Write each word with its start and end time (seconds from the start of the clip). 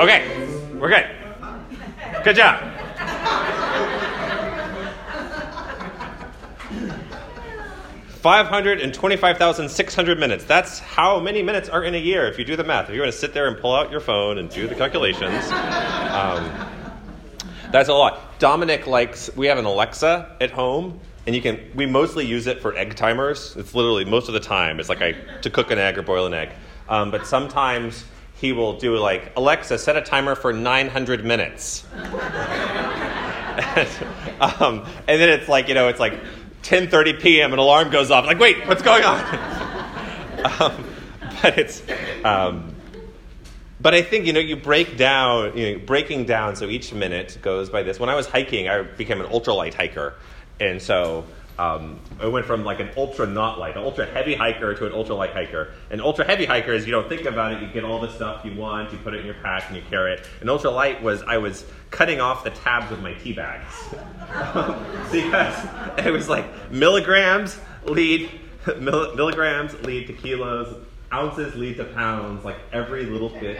Good 0.00 1.10
Good 2.24 2.36
job. 2.36 2.58
Five 8.08 8.46
hundred 8.46 8.80
and 8.80 8.94
twenty-five 8.94 9.36
thousand 9.36 9.68
six 9.68 9.94
hundred 9.94 10.18
minutes. 10.18 10.44
That's 10.44 10.78
how 10.78 11.20
many 11.20 11.42
minutes 11.42 11.68
are 11.68 11.84
in 11.84 11.94
a 11.94 11.98
year. 11.98 12.26
If 12.28 12.38
you 12.38 12.46
do 12.46 12.56
the 12.56 12.64
math, 12.64 12.84
if 12.84 12.94
you're 12.94 13.02
going 13.02 13.12
to 13.12 13.16
sit 13.16 13.34
there 13.34 13.46
and 13.46 13.58
pull 13.58 13.74
out 13.74 13.90
your 13.90 14.00
phone 14.00 14.38
and 14.38 14.48
do 14.48 14.66
the 14.66 14.74
calculations, 14.74 15.44
um, 15.50 16.50
that's 17.70 17.90
a 17.90 17.94
lot. 17.94 18.38
Dominic 18.38 18.86
likes. 18.86 19.28
We 19.36 19.46
have 19.48 19.58
an 19.58 19.66
Alexa 19.66 20.36
at 20.40 20.50
home, 20.50 20.98
and 21.26 21.36
you 21.36 21.42
can. 21.42 21.60
We 21.74 21.84
mostly 21.84 22.24
use 22.24 22.46
it 22.46 22.62
for 22.62 22.74
egg 22.74 22.94
timers. 22.94 23.54
It's 23.56 23.74
literally 23.74 24.06
most 24.06 24.28
of 24.28 24.34
the 24.34 24.40
time. 24.40 24.80
It's 24.80 24.88
like 24.88 25.02
I 25.02 25.12
to 25.42 25.50
cook 25.50 25.70
an 25.70 25.78
egg 25.78 25.98
or 25.98 26.02
boil 26.02 26.24
an 26.26 26.32
egg. 26.32 26.50
Um, 26.88 27.10
but 27.10 27.26
sometimes 27.26 28.04
he 28.40 28.52
will 28.52 28.72
do 28.78 28.96
like, 28.96 29.32
Alexa, 29.36 29.78
set 29.78 29.96
a 29.96 30.00
timer 30.00 30.34
for 30.34 30.52
900 30.52 31.24
minutes. 31.24 31.84
and, 31.94 33.88
um, 34.40 34.86
and 35.06 35.20
then 35.20 35.28
it's 35.28 35.46
like, 35.46 35.68
you 35.68 35.74
know, 35.74 35.88
it's 35.88 36.00
like 36.00 36.14
10.30 36.62 37.20
p.m. 37.20 37.52
an 37.52 37.58
alarm 37.58 37.90
goes 37.90 38.10
off. 38.10 38.24
Like, 38.24 38.38
wait, 38.38 38.66
what's 38.66 38.80
going 38.82 39.04
on? 39.04 39.20
um, 40.60 40.84
but 41.42 41.58
it's, 41.58 41.82
um, 42.24 42.74
but 43.78 43.92
I 43.92 44.00
think, 44.00 44.24
you 44.24 44.32
know, 44.32 44.40
you 44.40 44.56
break 44.56 44.96
down, 44.96 45.56
you 45.56 45.72
know, 45.72 45.84
breaking 45.84 46.24
down, 46.24 46.56
so 46.56 46.66
each 46.66 46.94
minute 46.94 47.38
goes 47.42 47.68
by 47.68 47.82
this. 47.82 48.00
When 48.00 48.08
I 48.08 48.14
was 48.14 48.26
hiking, 48.26 48.68
I 48.68 48.82
became 48.82 49.20
an 49.20 49.26
ultralight 49.26 49.74
hiker. 49.74 50.14
And 50.58 50.80
so 50.80 51.26
um, 51.60 52.00
I 52.18 52.26
went 52.26 52.46
from 52.46 52.64
like 52.64 52.80
an 52.80 52.88
ultra 52.96 53.26
not 53.26 53.58
light, 53.58 53.76
an 53.76 53.82
ultra 53.82 54.06
heavy 54.06 54.34
hiker 54.34 54.72
to 54.72 54.86
an 54.86 54.92
ultra 54.92 55.14
light 55.14 55.32
hiker. 55.32 55.72
An 55.90 56.00
ultra 56.00 56.24
heavy 56.24 56.46
hiker 56.46 56.72
is 56.72 56.86
you 56.86 56.92
don't 56.92 57.06
think 57.06 57.26
about 57.26 57.52
it, 57.52 57.60
you 57.60 57.68
get 57.68 57.84
all 57.84 58.00
the 58.00 58.10
stuff 58.10 58.46
you 58.46 58.54
want, 58.54 58.90
you 58.92 58.98
put 58.98 59.12
it 59.12 59.20
in 59.20 59.26
your 59.26 59.34
pack 59.34 59.64
and 59.66 59.76
you 59.76 59.82
carry 59.90 60.14
it. 60.14 60.26
An 60.40 60.48
ultra 60.48 60.70
light 60.70 61.02
was 61.02 61.22
I 61.22 61.36
was 61.36 61.66
cutting 61.90 62.18
off 62.18 62.44
the 62.44 62.50
tabs 62.50 62.90
of 62.90 63.02
my 63.02 63.12
tea 63.12 63.34
bags 63.34 63.74
because 65.12 65.68
it 65.98 66.10
was 66.10 66.30
like 66.30 66.70
milligrams 66.70 67.60
lead 67.84 68.30
mill, 68.78 69.14
milligrams 69.14 69.74
lead 69.82 70.06
to 70.06 70.14
kilos, 70.14 70.86
ounces 71.12 71.54
lead 71.56 71.76
to 71.76 71.84
pounds. 71.84 72.42
Like 72.42 72.56
every 72.72 73.04
little 73.04 73.28
bit 73.28 73.58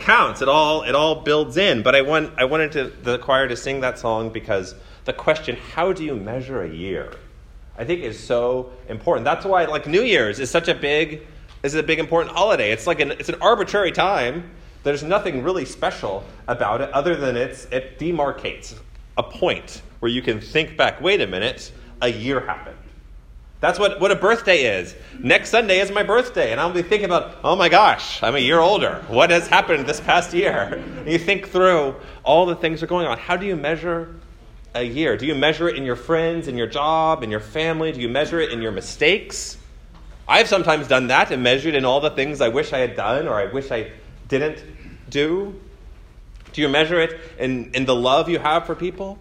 counts. 0.00 0.42
It 0.42 0.48
all 0.48 0.82
it 0.82 0.96
all 0.96 1.22
builds 1.22 1.56
in. 1.56 1.84
But 1.84 1.94
I 1.94 2.00
want 2.02 2.32
I 2.36 2.46
wanted 2.46 2.72
to, 2.72 2.92
the 3.04 3.16
choir 3.18 3.46
to 3.46 3.56
sing 3.56 3.80
that 3.82 3.96
song 3.96 4.30
because 4.30 4.74
the 5.04 5.12
question, 5.12 5.56
how 5.72 5.92
do 5.92 6.04
you 6.04 6.16
measure 6.16 6.64
a 6.64 6.68
year? 6.68 7.12
I 7.78 7.84
think 7.84 8.02
is 8.02 8.18
so 8.18 8.72
important. 8.88 9.24
That's 9.24 9.44
why 9.44 9.64
like 9.66 9.86
New 9.86 10.02
Year's 10.02 10.40
is 10.40 10.50
such 10.50 10.68
a 10.68 10.74
big 10.74 11.22
is 11.62 11.74
a 11.74 11.82
big 11.82 11.98
important 11.98 12.34
holiday. 12.34 12.72
It's 12.72 12.86
like 12.86 13.00
an 13.00 13.12
it's 13.12 13.28
an 13.28 13.36
arbitrary 13.40 13.92
time. 13.92 14.50
There's 14.82 15.02
nothing 15.02 15.42
really 15.42 15.64
special 15.64 16.24
about 16.46 16.80
it 16.80 16.90
other 16.92 17.14
than 17.14 17.36
it's 17.36 17.66
it 17.66 17.98
demarcates 17.98 18.74
a 19.16 19.22
point 19.22 19.82
where 20.00 20.10
you 20.10 20.22
can 20.22 20.40
think 20.40 20.76
back, 20.76 21.00
wait 21.00 21.20
a 21.20 21.26
minute, 21.26 21.72
a 22.00 22.08
year 22.08 22.40
happened. 22.40 22.76
That's 23.60 23.78
what, 23.80 23.98
what 23.98 24.12
a 24.12 24.16
birthday 24.16 24.78
is. 24.78 24.94
Next 25.18 25.50
Sunday 25.50 25.80
is 25.80 25.90
my 25.90 26.04
birthday, 26.04 26.52
and 26.52 26.60
I'll 26.60 26.72
be 26.72 26.82
thinking 26.82 27.06
about, 27.06 27.38
oh 27.42 27.56
my 27.56 27.68
gosh, 27.68 28.22
I'm 28.22 28.36
a 28.36 28.38
year 28.38 28.60
older. 28.60 29.04
What 29.08 29.30
has 29.30 29.48
happened 29.48 29.84
this 29.86 30.00
past 30.00 30.32
year? 30.32 30.80
And 30.98 31.08
you 31.10 31.18
think 31.18 31.48
through 31.48 31.96
all 32.22 32.46
the 32.46 32.54
things 32.54 32.78
that 32.80 32.86
are 32.86 32.88
going 32.88 33.08
on. 33.08 33.18
How 33.18 33.36
do 33.36 33.46
you 33.46 33.56
measure 33.56 34.14
a 34.74 34.82
year? 34.82 35.16
Do 35.16 35.26
you 35.26 35.34
measure 35.34 35.68
it 35.68 35.76
in 35.76 35.84
your 35.84 35.96
friends, 35.96 36.48
in 36.48 36.56
your 36.56 36.66
job, 36.66 37.22
in 37.22 37.30
your 37.30 37.40
family? 37.40 37.92
Do 37.92 38.00
you 38.00 38.08
measure 38.08 38.40
it 38.40 38.52
in 38.52 38.62
your 38.62 38.72
mistakes? 38.72 39.56
I've 40.26 40.48
sometimes 40.48 40.88
done 40.88 41.06
that 41.06 41.30
and 41.30 41.42
measured 41.42 41.74
in 41.74 41.84
all 41.84 42.00
the 42.00 42.10
things 42.10 42.40
I 42.40 42.48
wish 42.48 42.72
I 42.72 42.78
had 42.78 42.96
done 42.96 43.26
or 43.26 43.34
I 43.34 43.46
wish 43.46 43.70
I 43.70 43.92
didn't 44.28 44.62
do. 45.08 45.58
Do 46.52 46.60
you 46.60 46.68
measure 46.68 47.00
it 47.00 47.18
in, 47.38 47.72
in 47.72 47.86
the 47.86 47.94
love 47.94 48.28
you 48.28 48.38
have 48.38 48.66
for 48.66 48.74
people? 48.74 49.18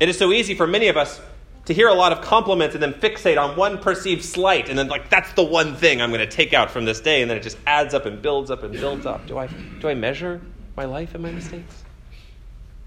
It 0.00 0.08
is 0.08 0.18
so 0.18 0.32
easy 0.32 0.54
for 0.54 0.66
many 0.66 0.88
of 0.88 0.96
us 0.96 1.20
to 1.66 1.72
hear 1.72 1.88
a 1.88 1.94
lot 1.94 2.12
of 2.12 2.20
compliments 2.20 2.74
and 2.74 2.82
then 2.82 2.92
fixate 2.94 3.40
on 3.40 3.56
one 3.56 3.78
perceived 3.78 4.22
slight 4.22 4.68
and 4.68 4.78
then 4.78 4.88
like 4.88 5.08
that's 5.08 5.32
the 5.32 5.42
one 5.42 5.76
thing 5.76 6.02
I'm 6.02 6.10
going 6.10 6.20
to 6.20 6.26
take 6.26 6.52
out 6.52 6.70
from 6.70 6.84
this 6.84 7.00
day 7.00 7.22
and 7.22 7.30
then 7.30 7.38
it 7.38 7.42
just 7.42 7.56
adds 7.66 7.94
up 7.94 8.04
and 8.04 8.20
builds 8.20 8.50
up 8.50 8.64
and 8.64 8.72
builds 8.72 9.06
up. 9.06 9.26
Do 9.26 9.38
I 9.38 9.46
do 9.80 9.88
I 9.88 9.94
measure 9.94 10.42
my 10.76 10.84
life 10.84 11.14
and 11.14 11.22
my 11.22 11.30
mistakes? 11.30 11.83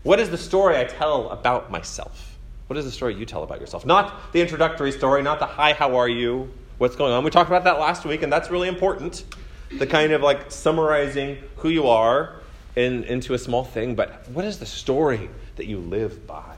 What 0.08 0.22
is 0.22 0.30
the 0.30 0.38
story 0.38 0.78
I 0.78 0.86
tell 0.86 1.30
about 1.32 1.70
myself? 1.70 2.38
What 2.68 2.78
is 2.78 2.86
the 2.86 2.92
story 2.92 3.16
you 3.16 3.26
tell 3.26 3.44
about 3.44 3.60
yourself? 3.60 3.86
Not 3.86 4.32
the 4.32 4.40
introductory 4.40 4.94
story, 4.94 5.22
not 5.22 5.40
the 5.40 5.46
hi, 5.46 5.74
how 5.74 5.98
are 5.98 6.08
you? 6.08 6.50
What's 6.78 6.96
going 6.96 7.12
on? 7.12 7.26
We 7.26 7.30
talked 7.30 7.50
about 7.50 7.66
that 7.66 7.78
last 7.78 8.06
week, 8.06 8.22
and 8.22 8.32
that's 8.32 8.50
really 8.50 8.70
important. 8.70 9.26
The 9.78 9.86
kind 9.86 10.14
of 10.14 10.22
like 10.22 10.50
summarizing 10.50 11.40
who 11.58 11.68
you 11.68 11.88
are 11.88 12.38
in, 12.78 13.04
into 13.04 13.34
a 13.34 13.38
small 13.38 13.66
thing, 13.66 13.96
but 13.96 14.26
what 14.30 14.46
is 14.46 14.60
the 14.60 14.66
story 14.66 15.30
that 15.58 15.66
you 15.66 15.78
live 15.78 16.26
by? 16.26 16.56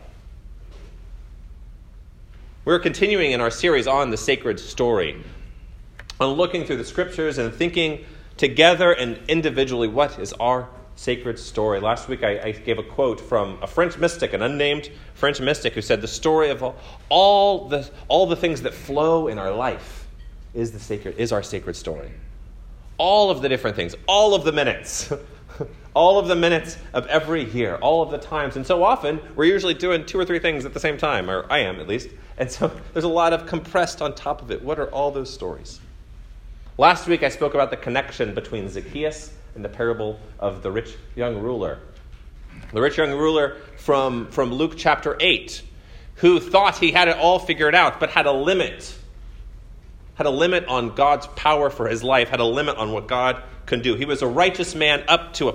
We're 2.66 2.78
continuing 2.78 3.32
in 3.32 3.42
our 3.42 3.50
series 3.50 3.88
on 3.88 4.12
the 4.12 4.18
sacred 4.18 4.60
story, 4.60 5.24
on 6.20 6.34
looking 6.34 6.66
through 6.66 6.78
the 6.78 6.86
scriptures 6.86 7.40
and 7.40 7.52
thinking 7.52 8.06
together 8.38 8.92
and 8.92 9.20
individually 9.28 9.88
what 9.88 10.20
is 10.20 10.34
our 10.34 10.70
sacred 11.00 11.40
story. 11.40 11.80
Last 11.80 12.10
week 12.10 12.24
I, 12.24 12.40
I, 12.40 12.52
gave 12.52 12.78
a 12.78 12.84
quote 12.84 13.22
from 13.22 13.58
a 13.62 13.68
French 13.68 13.98
mystic, 13.98 14.34
an 14.34 14.42
unnamed 14.42 14.92
French 15.14 15.40
mystic, 15.40 15.74
who 15.74 15.82
said, 15.82 16.02
The 16.02 16.10
story 16.10 16.50
of 16.50 16.62
all 17.08 17.70
the, 17.70 17.90
all 18.10 18.26
the 18.26 18.36
things 18.36 18.64
that 18.64 18.74
flow 18.74 19.30
in 19.30 19.40
our 19.40 19.52
life 19.52 20.08
is, 20.54 20.74
the 20.74 20.80
sacred, 20.80 21.18
is 21.18 21.32
our 21.32 21.42
sacred 21.42 21.78
story. 21.78 22.12
All 22.98 23.32
of 23.32 23.42
the 23.42 23.48
different 23.48 23.78
things, 23.78 23.96
all 24.10 24.36
of 24.36 24.44
the 24.44 24.52
minutes. 24.52 25.14
all 25.94 26.20
of 26.20 26.28
the 26.28 26.36
minutes 26.36 26.78
of 26.94 27.08
every 27.08 27.50
year, 27.50 27.78
all 27.78 28.04
of 28.04 28.12
the 28.12 28.18
times. 28.18 28.58
And 28.58 28.68
so 28.68 28.84
often, 28.84 29.22
we're 29.38 29.46
usually 29.46 29.76
doing 29.76 30.06
two 30.06 30.20
or 30.20 30.26
three 30.26 30.40
things 30.40 30.66
at 30.66 30.74
the 30.74 30.82
same 30.82 30.98
time, 30.98 31.30
or 31.30 31.46
I 31.50 31.60
am 31.60 31.80
at 31.80 31.88
least. 31.88 32.10
And 32.38 32.52
so 32.52 32.68
there's 32.94 33.06
a 33.06 33.08
lot 33.08 33.32
of 33.32 33.48
compressed 33.48 34.02
on 34.02 34.16
top 34.16 34.42
of 34.42 34.52
it. 34.52 34.62
What 34.62 34.78
are 34.80 34.88
all 34.88 35.12
those 35.12 35.34
stories? 35.34 35.80
Last 36.78 37.08
week, 37.08 37.24
I 37.24 37.30
spoke 37.30 37.54
about 37.54 37.72
the 37.72 37.78
connection 37.78 38.34
between 38.34 38.68
Zacchaeus 38.68 39.32
in 39.56 39.62
the 39.62 39.70
parable 39.70 40.20
of 40.40 40.64
the 40.64 40.72
rich 40.72 40.96
young 41.16 41.40
ruler. 41.40 41.80
The 42.74 42.82
rich 42.82 42.98
young 42.98 43.12
ruler 43.12 43.58
from, 43.78 44.28
from 44.28 44.54
Luke 44.54 44.74
chapter 44.78 45.18
8, 45.20 45.62
who 46.16 46.40
thought 46.40 46.78
he 46.78 46.92
had 46.92 47.08
it 47.08 47.18
all 47.18 47.40
figured 47.40 47.76
out, 47.76 48.00
but 48.00 48.10
had 48.10 48.26
a 48.26 48.32
limit. 48.32 48.96
Had 50.16 50.28
a 50.28 50.32
limit 50.32 50.66
on 50.66 50.96
God's 50.96 51.28
power 51.28 51.70
for 51.70 51.88
his 51.88 52.04
life, 52.04 52.30
had 52.30 52.40
a 52.40 52.46
limit 52.46 52.78
on 52.78 52.92
what 52.92 53.08
God 53.08 53.42
can 53.66 53.82
do. 53.82 53.96
He 53.96 54.06
was 54.06 54.22
a 54.22 54.28
righteous 54.28 54.76
man 54.76 55.04
up 55.08 55.34
to 55.36 55.48
a. 55.48 55.54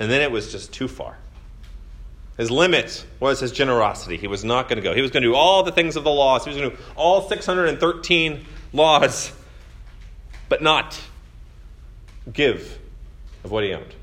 And 0.00 0.10
then 0.10 0.22
it 0.22 0.30
was 0.30 0.52
just 0.52 0.72
too 0.72 0.88
far. 0.88 1.16
His 2.36 2.50
limit 2.50 3.04
was 3.18 3.40
his 3.40 3.50
generosity. 3.50 4.16
He 4.16 4.28
was 4.28 4.44
not 4.44 4.68
going 4.68 4.76
to 4.76 4.82
go. 4.82 4.94
He 4.94 5.02
was 5.02 5.10
going 5.10 5.24
to 5.24 5.28
do 5.28 5.34
all 5.34 5.64
the 5.64 5.72
things 5.72 5.96
of 5.96 6.04
the 6.04 6.10
laws. 6.10 6.44
He 6.44 6.50
was 6.50 6.58
going 6.58 6.70
to 6.70 6.76
do 6.76 6.82
all 6.94 7.28
613 7.28 8.44
laws, 8.72 9.32
but 10.48 10.62
not 10.62 11.00
give 12.32 12.78
of 13.44 13.50
what 13.50 13.64
he 13.64 13.72
owned. 13.72 13.94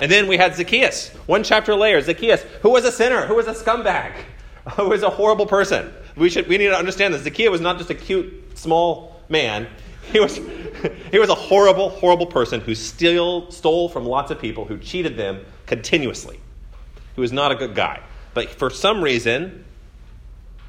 And 0.00 0.10
then 0.10 0.26
we 0.26 0.36
had 0.36 0.54
Zacchaeus, 0.56 1.10
one 1.26 1.44
chapter 1.44 1.74
later. 1.74 2.00
Zacchaeus, 2.00 2.42
who 2.62 2.70
was 2.70 2.84
a 2.84 2.92
sinner, 2.92 3.26
who 3.26 3.36
was 3.36 3.46
a 3.46 3.54
scumbag, 3.54 4.12
who 4.76 4.88
was 4.88 5.02
a 5.02 5.10
horrible 5.10 5.46
person. 5.46 5.92
We, 6.16 6.30
should, 6.30 6.48
we 6.48 6.58
need 6.58 6.68
to 6.68 6.76
understand 6.76 7.14
that 7.14 7.20
Zacchaeus 7.20 7.50
was 7.50 7.60
not 7.60 7.78
just 7.78 7.90
a 7.90 7.94
cute, 7.94 8.58
small 8.58 9.20
man. 9.28 9.66
He 10.12 10.20
was, 10.20 10.36
he 11.10 11.18
was 11.18 11.28
a 11.28 11.34
horrible, 11.34 11.90
horrible 11.90 12.26
person 12.26 12.60
who 12.60 12.74
steal, 12.74 13.50
stole 13.50 13.88
from 13.88 14.04
lots 14.04 14.30
of 14.30 14.40
people, 14.40 14.64
who 14.64 14.78
cheated 14.78 15.16
them 15.16 15.44
continuously. 15.66 16.40
He 17.14 17.20
was 17.20 17.32
not 17.32 17.52
a 17.52 17.54
good 17.54 17.74
guy. 17.74 18.00
But 18.34 18.50
for 18.50 18.70
some 18.70 19.02
reason, 19.02 19.64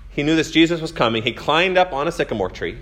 he 0.10 0.24
knew 0.24 0.36
this 0.36 0.52
Jesus 0.52 0.80
was 0.80 0.92
coming. 0.92 1.24
He 1.24 1.34
climbed 1.34 1.78
up 1.78 1.92
on 1.92 2.08
a 2.08 2.12
sycamore 2.12 2.50
tree. 2.50 2.80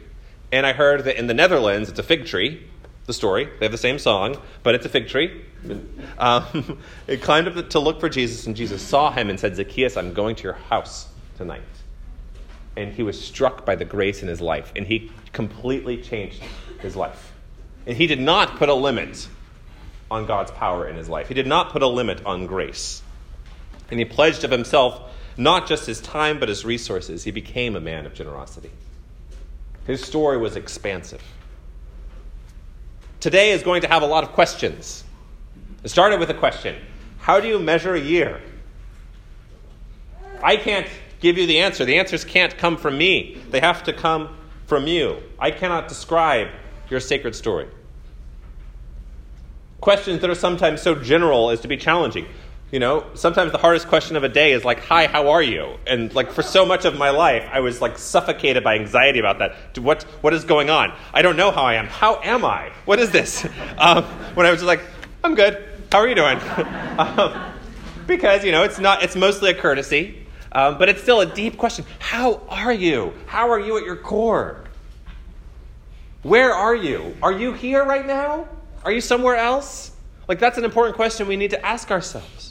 And 0.51 0.65
I 0.65 0.73
heard 0.73 1.05
that 1.05 1.17
in 1.17 1.27
the 1.27 1.33
Netherlands, 1.33 1.89
it's 1.89 1.97
a 1.97 2.03
fig 2.03 2.25
tree. 2.25 2.67
The 3.05 3.13
story. 3.13 3.45
They 3.59 3.65
have 3.65 3.71
the 3.71 3.77
same 3.77 3.99
song, 3.99 4.37
but 4.63 4.75
it's 4.75 4.85
a 4.85 4.89
fig 4.89 5.09
tree. 5.09 5.43
Um, 6.17 6.81
he 7.07 7.17
climbed 7.17 7.47
up 7.47 7.69
to 7.71 7.79
look 7.79 7.99
for 7.99 8.09
Jesus, 8.09 8.47
and 8.47 8.55
Jesus 8.55 8.81
saw 8.81 9.11
him 9.11 9.29
and 9.29 9.39
said, 9.39 9.55
Zacchaeus, 9.55 9.97
I'm 9.97 10.13
going 10.13 10.35
to 10.37 10.43
your 10.43 10.53
house 10.53 11.07
tonight. 11.37 11.61
And 12.77 12.93
he 12.93 13.03
was 13.03 13.19
struck 13.21 13.65
by 13.65 13.75
the 13.75 13.85
grace 13.85 14.21
in 14.21 14.27
his 14.29 14.41
life, 14.41 14.71
and 14.75 14.87
he 14.87 15.11
completely 15.33 15.97
changed 16.01 16.41
his 16.79 16.95
life. 16.95 17.33
And 17.85 17.97
he 17.97 18.07
did 18.07 18.21
not 18.21 18.57
put 18.57 18.69
a 18.69 18.73
limit 18.73 19.27
on 20.09 20.25
God's 20.25 20.51
power 20.51 20.87
in 20.87 20.95
his 20.95 21.09
life, 21.09 21.27
he 21.27 21.33
did 21.33 21.47
not 21.47 21.71
put 21.71 21.81
a 21.81 21.87
limit 21.87 22.25
on 22.25 22.45
grace. 22.45 23.01
And 23.89 23.99
he 23.99 24.05
pledged 24.05 24.43
of 24.43 24.51
himself 24.51 25.11
not 25.37 25.67
just 25.67 25.85
his 25.85 25.99
time, 26.01 26.39
but 26.39 26.49
his 26.49 26.63
resources. 26.63 27.23
He 27.23 27.31
became 27.31 27.75
a 27.75 27.79
man 27.79 28.05
of 28.05 28.13
generosity. 28.13 28.71
His 29.85 30.03
story 30.03 30.37
was 30.37 30.55
expansive. 30.55 31.21
Today 33.23 33.51
is 33.51 33.63
going 33.63 33.81
to 33.83 33.87
have 33.87 34.01
a 34.01 34.05
lot 34.05 34.25
of 34.25 34.33
questions. 34.33 35.05
It 35.81 35.87
started 35.87 36.19
with 36.19 36.29
a 36.29 36.33
question 36.33 36.75
How 37.19 37.39
do 37.39 37.47
you 37.47 37.57
measure 37.57 37.95
a 37.95 37.99
year? 38.01 38.41
I 40.43 40.57
can't 40.57 40.87
give 41.21 41.37
you 41.37 41.47
the 41.47 41.59
answer. 41.59 41.85
The 41.85 41.97
answers 41.99 42.25
can't 42.25 42.57
come 42.57 42.75
from 42.75 42.97
me, 42.97 43.41
they 43.49 43.61
have 43.61 43.81
to 43.83 43.93
come 43.93 44.35
from 44.67 44.87
you. 44.87 45.23
I 45.39 45.51
cannot 45.51 45.87
describe 45.87 46.49
your 46.89 46.99
sacred 46.99 47.33
story. 47.33 47.69
Questions 49.79 50.19
that 50.19 50.29
are 50.29 50.35
sometimes 50.35 50.81
so 50.81 50.93
general 50.93 51.49
as 51.49 51.61
to 51.61 51.69
be 51.69 51.77
challenging. 51.77 52.25
You 52.73 52.79
know, 52.79 53.05
sometimes 53.13 53.51
the 53.51 53.59
hardest 53.59 53.87
question 53.87 54.15
of 54.15 54.23
a 54.23 54.29
day 54.29 54.51
is 54.51 54.65
like, 54.65 54.79
"Hi, 54.85 55.05
how 55.05 55.29
are 55.29 55.43
you?" 55.43 55.77
And 55.85 56.11
like 56.15 56.31
for 56.31 56.41
so 56.41 56.65
much 56.65 56.85
of 56.85 56.97
my 56.97 57.11
life, 57.11 57.47
I 57.51 57.59
was 57.59 57.81
like 57.81 57.99
suffocated 57.99 58.63
by 58.63 58.73
anxiety 58.79 59.19
about 59.19 59.37
that. 59.37 59.77
What 59.77 60.01
what 60.21 60.33
is 60.33 60.43
going 60.43 60.71
on? 60.71 60.91
I 61.13 61.21
don't 61.21 61.37
know 61.37 61.51
how 61.51 61.61
I 61.61 61.75
am. 61.75 61.85
How 61.85 62.19
am 62.23 62.43
I? 62.43 62.71
What 62.85 62.97
is 62.97 63.11
this? 63.11 63.47
Um, 63.77 64.03
when 64.33 64.47
I 64.47 64.49
was 64.49 64.61
just 64.61 64.67
like, 64.67 64.81
"I'm 65.23 65.35
good. 65.35 65.63
How 65.91 65.99
are 65.99 66.07
you 66.07 66.15
doing?" 66.15 66.39
um, 66.97 67.53
because 68.07 68.43
you 68.43 68.51
know, 68.51 68.63
it's 68.63 68.79
not. 68.79 69.03
It's 69.03 69.15
mostly 69.15 69.51
a 69.51 69.53
courtesy, 69.53 70.25
um, 70.51 70.79
but 70.79 70.89
it's 70.89 71.03
still 71.03 71.21
a 71.21 71.27
deep 71.27 71.59
question. 71.59 71.85
How 71.99 72.41
are 72.49 72.73
you? 72.73 73.13
How 73.27 73.51
are 73.51 73.59
you 73.59 73.77
at 73.77 73.85
your 73.85 73.97
core? 73.97 74.63
Where 76.23 76.51
are 76.51 76.75
you? 76.75 77.15
Are 77.21 77.33
you 77.33 77.53
here 77.53 77.85
right 77.85 78.07
now? 78.07 78.47
Are 78.83 78.91
you 78.91 79.01
somewhere 79.01 79.35
else? 79.35 79.91
Like 80.27 80.39
that's 80.39 80.57
an 80.57 80.65
important 80.65 80.95
question 80.95 81.27
we 81.27 81.37
need 81.37 81.51
to 81.51 81.63
ask 81.63 81.91
ourselves. 81.91 82.42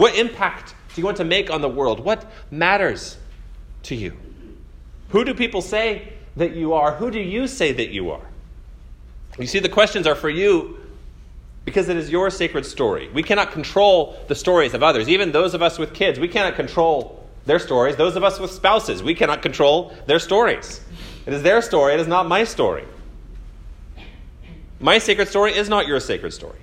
What 0.00 0.16
impact 0.16 0.74
do 0.94 1.00
you 1.02 1.04
want 1.04 1.18
to 1.18 1.24
make 1.24 1.50
on 1.50 1.60
the 1.60 1.68
world? 1.68 2.00
What 2.00 2.24
matters 2.50 3.18
to 3.82 3.94
you? 3.94 4.16
Who 5.10 5.26
do 5.26 5.34
people 5.34 5.60
say 5.60 6.14
that 6.36 6.56
you 6.56 6.72
are? 6.72 6.92
Who 6.92 7.10
do 7.10 7.20
you 7.20 7.46
say 7.46 7.72
that 7.72 7.90
you 7.90 8.10
are? 8.10 8.26
You 9.38 9.46
see, 9.46 9.58
the 9.58 9.68
questions 9.68 10.06
are 10.06 10.14
for 10.14 10.30
you 10.30 10.78
because 11.66 11.90
it 11.90 11.98
is 11.98 12.08
your 12.08 12.30
sacred 12.30 12.64
story. 12.64 13.10
We 13.10 13.22
cannot 13.22 13.52
control 13.52 14.18
the 14.26 14.34
stories 14.34 14.72
of 14.72 14.82
others, 14.82 15.06
even 15.06 15.32
those 15.32 15.52
of 15.52 15.60
us 15.60 15.78
with 15.78 15.92
kids. 15.92 16.18
We 16.18 16.28
cannot 16.28 16.56
control 16.56 17.28
their 17.44 17.58
stories. 17.58 17.96
Those 17.96 18.16
of 18.16 18.24
us 18.24 18.40
with 18.40 18.50
spouses, 18.50 19.02
we 19.02 19.14
cannot 19.14 19.42
control 19.42 19.94
their 20.06 20.18
stories. 20.18 20.80
It 21.26 21.34
is 21.34 21.42
their 21.42 21.60
story, 21.60 21.92
it 21.92 22.00
is 22.00 22.08
not 22.08 22.26
my 22.26 22.44
story. 22.44 22.86
My 24.80 24.96
sacred 24.96 25.28
story 25.28 25.54
is 25.54 25.68
not 25.68 25.86
your 25.86 26.00
sacred 26.00 26.32
story. 26.32 26.60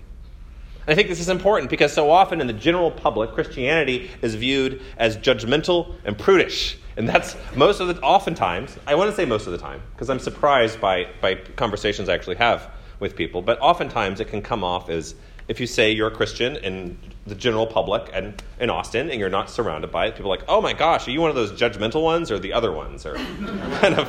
I 0.87 0.95
think 0.95 1.09
this 1.09 1.19
is 1.19 1.27
important 1.27 1.69
because 1.69 1.91
so 1.91 2.09
often 2.09 2.39
in 2.39 2.47
the 2.47 2.53
general 2.53 2.91
public, 2.91 3.33
Christianity 3.33 4.09
is 4.21 4.35
viewed 4.35 4.81
as 4.97 5.17
judgmental 5.17 5.95
and 6.05 6.17
prudish. 6.17 6.77
And 6.95 7.07
that's 7.09 7.35
most 7.55 7.81
of 7.81 7.89
the, 7.89 8.01
oftentimes, 8.01 8.77
I 8.87 8.95
want 8.95 9.09
to 9.09 9.15
say 9.15 9.25
most 9.25 9.47
of 9.47 9.51
the 9.51 9.57
time, 9.57 9.81
because 9.91 10.09
I'm 10.09 10.19
surprised 10.19 10.79
by, 10.79 11.07
by 11.19 11.35
conversations 11.35 12.07
I 12.07 12.13
actually 12.13 12.37
have 12.37 12.71
with 12.99 13.17
people, 13.17 13.41
but 13.41 13.59
oftentimes 13.59 14.21
it 14.21 14.29
can 14.29 14.41
come 14.41 14.63
off 14.63 14.89
as 14.89 15.13
if 15.49 15.59
you 15.59 15.67
say 15.67 15.91
you're 15.91 16.07
a 16.07 16.15
Christian 16.15 16.55
in 16.55 16.97
the 17.25 17.35
general 17.35 17.67
public 17.67 18.09
and 18.13 18.41
in 18.59 18.69
Austin 18.69 19.09
and 19.11 19.19
you're 19.19 19.29
not 19.29 19.49
surrounded 19.49 19.91
by 19.91 20.07
it, 20.07 20.15
people 20.15 20.31
are 20.31 20.37
like, 20.37 20.45
oh 20.47 20.61
my 20.61 20.73
gosh, 20.73 21.07
are 21.07 21.11
you 21.11 21.19
one 21.19 21.29
of 21.29 21.35
those 21.35 21.51
judgmental 21.51 22.01
ones 22.01 22.31
or 22.31 22.39
the 22.39 22.53
other 22.53 22.71
ones? 22.71 23.05
Or 23.05 23.15
kind 23.81 23.95
of, 23.95 24.07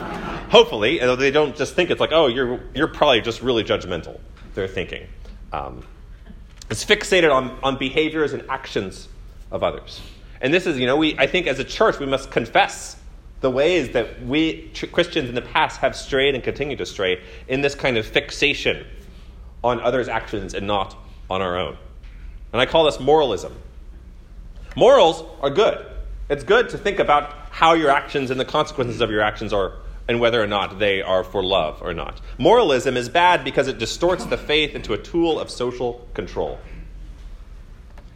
hopefully, 0.50 0.98
they 1.16 1.30
don't 1.32 1.56
just 1.56 1.74
think 1.74 1.90
it's 1.90 2.00
like, 2.00 2.12
oh, 2.12 2.28
you're, 2.28 2.60
you're 2.72 2.88
probably 2.88 3.20
just 3.20 3.42
really 3.42 3.64
judgmental, 3.64 4.20
they're 4.54 4.68
thinking. 4.68 5.08
Um, 5.52 5.82
is 6.70 6.84
fixated 6.84 7.34
on, 7.34 7.58
on 7.62 7.78
behaviors 7.78 8.32
and 8.32 8.44
actions 8.48 9.08
of 9.50 9.62
others. 9.62 10.00
And 10.40 10.52
this 10.52 10.66
is, 10.66 10.78
you 10.78 10.86
know, 10.86 10.96
we, 10.96 11.18
I 11.18 11.26
think 11.26 11.46
as 11.46 11.58
a 11.58 11.64
church, 11.64 11.98
we 11.98 12.06
must 12.06 12.30
confess 12.30 12.96
the 13.40 13.50
ways 13.50 13.90
that 13.90 14.24
we 14.24 14.70
Christians 14.92 15.28
in 15.28 15.34
the 15.34 15.42
past 15.42 15.80
have 15.80 15.94
strayed 15.94 16.34
and 16.34 16.42
continue 16.42 16.76
to 16.76 16.86
stray 16.86 17.22
in 17.46 17.60
this 17.60 17.74
kind 17.74 17.96
of 17.96 18.06
fixation 18.06 18.84
on 19.62 19.80
others' 19.80 20.08
actions 20.08 20.54
and 20.54 20.66
not 20.66 20.96
on 21.30 21.40
our 21.40 21.56
own. 21.56 21.76
And 22.52 22.60
I 22.60 22.66
call 22.66 22.84
this 22.84 22.98
moralism. 22.98 23.54
Morals 24.76 25.24
are 25.40 25.50
good. 25.50 25.86
It's 26.28 26.44
good 26.44 26.68
to 26.70 26.78
think 26.78 26.98
about 26.98 27.32
how 27.50 27.74
your 27.74 27.90
actions 27.90 28.30
and 28.30 28.38
the 28.38 28.44
consequences 28.44 29.00
of 29.00 29.10
your 29.10 29.20
actions 29.20 29.52
are 29.52 29.74
and 30.08 30.18
whether 30.18 30.42
or 30.42 30.46
not 30.46 30.78
they 30.78 31.02
are 31.02 31.22
for 31.22 31.42
love 31.42 31.82
or 31.82 31.92
not. 31.92 32.20
Moralism 32.38 32.96
is 32.96 33.08
bad 33.08 33.44
because 33.44 33.68
it 33.68 33.78
distorts 33.78 34.24
the 34.24 34.38
faith 34.38 34.74
into 34.74 34.94
a 34.94 34.98
tool 34.98 35.38
of 35.38 35.50
social 35.50 36.08
control. 36.14 36.58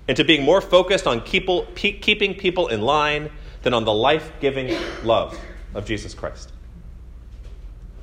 Into 0.08 0.24
being 0.24 0.42
more 0.42 0.60
focused 0.60 1.06
on 1.06 1.20
people, 1.20 1.66
keeping 1.74 2.34
people 2.34 2.68
in 2.68 2.80
line 2.80 3.30
than 3.62 3.74
on 3.74 3.84
the 3.84 3.92
life 3.92 4.32
giving 4.40 4.76
love 5.04 5.38
of 5.74 5.84
Jesus 5.84 6.14
Christ. 6.14 6.50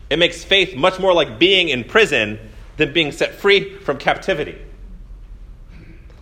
It 0.09 0.18
makes 0.18 0.44
faith 0.44 0.75
much 0.75 1.00
more 1.00 1.13
like 1.13 1.39
being 1.39 1.69
in 1.69 1.83
prison 1.83 2.39
than 2.77 2.94
being 2.94 3.12
set 3.12 3.36
free 3.36 3.75
from 3.75 3.97
captivity. 3.97 4.57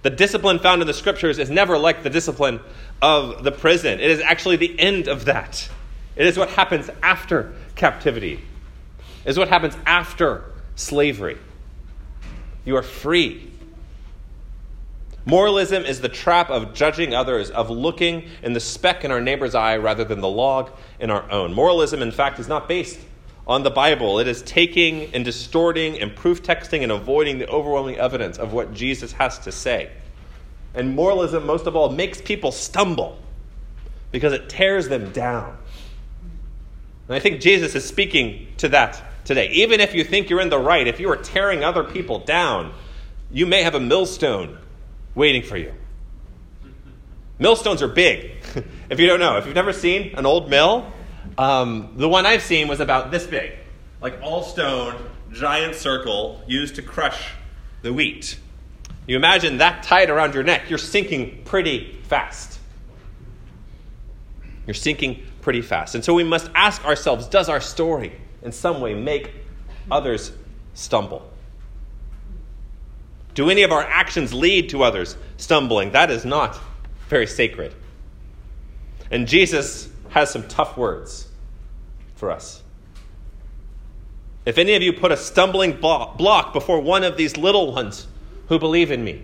The 0.01 0.09
discipline 0.09 0.59
found 0.59 0.81
in 0.81 0.87
the 0.87 0.93
scriptures 0.93 1.37
is 1.37 1.49
never 1.49 1.77
like 1.77 2.03
the 2.03 2.09
discipline 2.09 2.59
of 3.01 3.43
the 3.43 3.51
prison, 3.51 3.99
it 3.99 4.09
is 4.09 4.21
actually 4.21 4.55
the 4.55 4.79
end 4.79 5.07
of 5.07 5.25
that. 5.25 5.69
It 6.17 6.25
is 6.25 6.37
what 6.37 6.49
happens 6.49 6.89
after 7.03 7.53
captivity. 7.75 8.41
It 9.23 9.29
is 9.29 9.37
what 9.37 9.49
happens 9.49 9.77
after 9.85 10.43
slavery. 10.75 11.37
You 12.65 12.75
are 12.75 12.83
free. 12.83 13.51
Moralism 15.25 15.83
is 15.83 16.01
the 16.01 16.09
trap 16.09 16.49
of 16.49 16.73
judging 16.73 17.13
others, 17.13 17.49
of 17.51 17.69
looking 17.69 18.29
in 18.41 18.53
the 18.53 18.59
speck 18.59 19.03
in 19.03 19.11
our 19.11 19.21
neighbor's 19.21 19.55
eye 19.55 19.77
rather 19.77 20.03
than 20.03 20.21
the 20.21 20.27
log 20.27 20.71
in 20.99 21.11
our 21.11 21.29
own. 21.29 21.53
Moralism, 21.53 22.01
in 22.01 22.11
fact, 22.11 22.39
is 22.39 22.47
not 22.47 22.67
based 22.67 22.99
on 23.45 23.63
the 23.63 23.69
Bible. 23.69 24.19
It 24.19 24.27
is 24.27 24.41
taking 24.41 25.13
and 25.13 25.23
distorting 25.23 25.99
and 25.99 26.15
proof 26.15 26.41
texting 26.41 26.81
and 26.81 26.91
avoiding 26.91 27.39
the 27.39 27.47
overwhelming 27.47 27.97
evidence 27.97 28.37
of 28.37 28.53
what 28.53 28.73
Jesus 28.73 29.11
has 29.13 29.37
to 29.39 29.51
say. 29.51 29.91
And 30.73 30.95
moralism, 30.95 31.45
most 31.45 31.67
of 31.67 31.75
all, 31.75 31.89
makes 31.89 32.21
people 32.21 32.51
stumble 32.51 33.19
because 34.11 34.33
it 34.33 34.49
tears 34.49 34.87
them 34.87 35.11
down. 35.11 35.57
And 37.07 37.15
I 37.15 37.19
think 37.19 37.41
Jesus 37.41 37.75
is 37.75 37.85
speaking 37.85 38.47
to 38.57 38.69
that 38.69 39.01
today. 39.23 39.49
Even 39.51 39.79
if 39.79 39.93
you 39.93 40.03
think 40.03 40.29
you're 40.29 40.41
in 40.41 40.49
the 40.49 40.59
right, 40.59 40.87
if 40.87 40.99
you 40.99 41.09
are 41.09 41.17
tearing 41.17 41.63
other 41.63 41.83
people 41.83 42.19
down, 42.19 42.73
you 43.31 43.45
may 43.45 43.63
have 43.63 43.75
a 43.75 43.79
millstone 43.79 44.57
waiting 45.15 45.43
for 45.43 45.57
you. 45.57 45.73
Millstones 47.39 47.81
are 47.81 47.87
big. 47.87 48.31
if 48.89 48.99
you 48.99 49.07
don't 49.07 49.19
know, 49.19 49.37
if 49.37 49.45
you've 49.45 49.55
never 49.55 49.73
seen 49.73 50.15
an 50.15 50.25
old 50.25 50.49
mill, 50.49 50.91
um, 51.37 51.93
the 51.97 52.09
one 52.09 52.25
I've 52.25 52.41
seen 52.41 52.67
was 52.67 52.79
about 52.79 53.11
this 53.11 53.27
big, 53.27 53.53
like 54.01 54.19
all 54.21 54.43
stone, 54.43 54.95
giant 55.31 55.75
circle 55.75 56.41
used 56.47 56.75
to 56.75 56.81
crush 56.81 57.31
the 57.83 57.93
wheat. 57.93 58.39
You 59.05 59.15
imagine 59.15 59.57
that 59.57 59.83
tight 59.83 60.09
around 60.09 60.33
your 60.33 60.43
neck, 60.43 60.69
you're 60.69 60.79
sinking 60.79 61.43
pretty 61.45 61.99
fast. 62.03 62.59
You're 64.65 64.73
sinking 64.73 65.23
pretty 65.47 65.61
fast. 65.61 65.95
And 65.95 66.03
so 66.03 66.13
we 66.13 66.25
must 66.25 66.51
ask 66.55 66.83
ourselves 66.83 67.25
does 67.25 67.47
our 67.47 67.61
story 67.61 68.11
in 68.41 68.51
some 68.51 68.81
way 68.81 68.93
make 68.93 69.31
others 69.89 70.33
stumble? 70.73 71.25
Do 73.33 73.49
any 73.49 73.63
of 73.63 73.71
our 73.71 73.81
actions 73.81 74.33
lead 74.33 74.67
to 74.71 74.83
others 74.83 75.15
stumbling? 75.37 75.91
That 75.91 76.11
is 76.11 76.25
not 76.25 76.59
very 77.07 77.25
sacred. 77.25 77.73
And 79.09 79.25
Jesus 79.25 79.87
has 80.09 80.29
some 80.29 80.45
tough 80.49 80.75
words 80.75 81.29
for 82.17 82.29
us. 82.29 82.61
If 84.43 84.57
any 84.57 84.73
of 84.75 84.81
you 84.81 84.91
put 84.91 85.13
a 85.13 85.17
stumbling 85.17 85.77
block 85.77 86.51
before 86.51 86.81
one 86.81 87.05
of 87.05 87.15
these 87.15 87.37
little 87.37 87.71
ones 87.71 88.05
who 88.49 88.59
believe 88.59 88.91
in 88.91 89.01
me, 89.01 89.23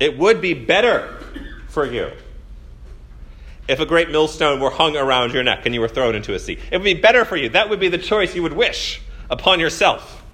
it 0.00 0.16
would 0.16 0.40
be 0.40 0.54
better 0.54 1.22
for 1.68 1.84
you 1.84 2.10
if 3.68 3.80
a 3.80 3.86
great 3.86 4.10
millstone 4.10 4.60
were 4.60 4.70
hung 4.70 4.96
around 4.96 5.32
your 5.32 5.42
neck 5.42 5.66
and 5.66 5.74
you 5.74 5.80
were 5.80 5.88
thrown 5.88 6.14
into 6.14 6.34
a 6.34 6.38
sea. 6.38 6.58
It 6.70 6.76
would 6.78 6.84
be 6.84 6.94
better 6.94 7.24
for 7.24 7.36
you. 7.36 7.48
That 7.50 7.68
would 7.68 7.80
be 7.80 7.88
the 7.88 7.98
choice 7.98 8.34
you 8.34 8.42
would 8.42 8.52
wish 8.52 9.00
upon 9.30 9.60
yourself. 9.60 10.24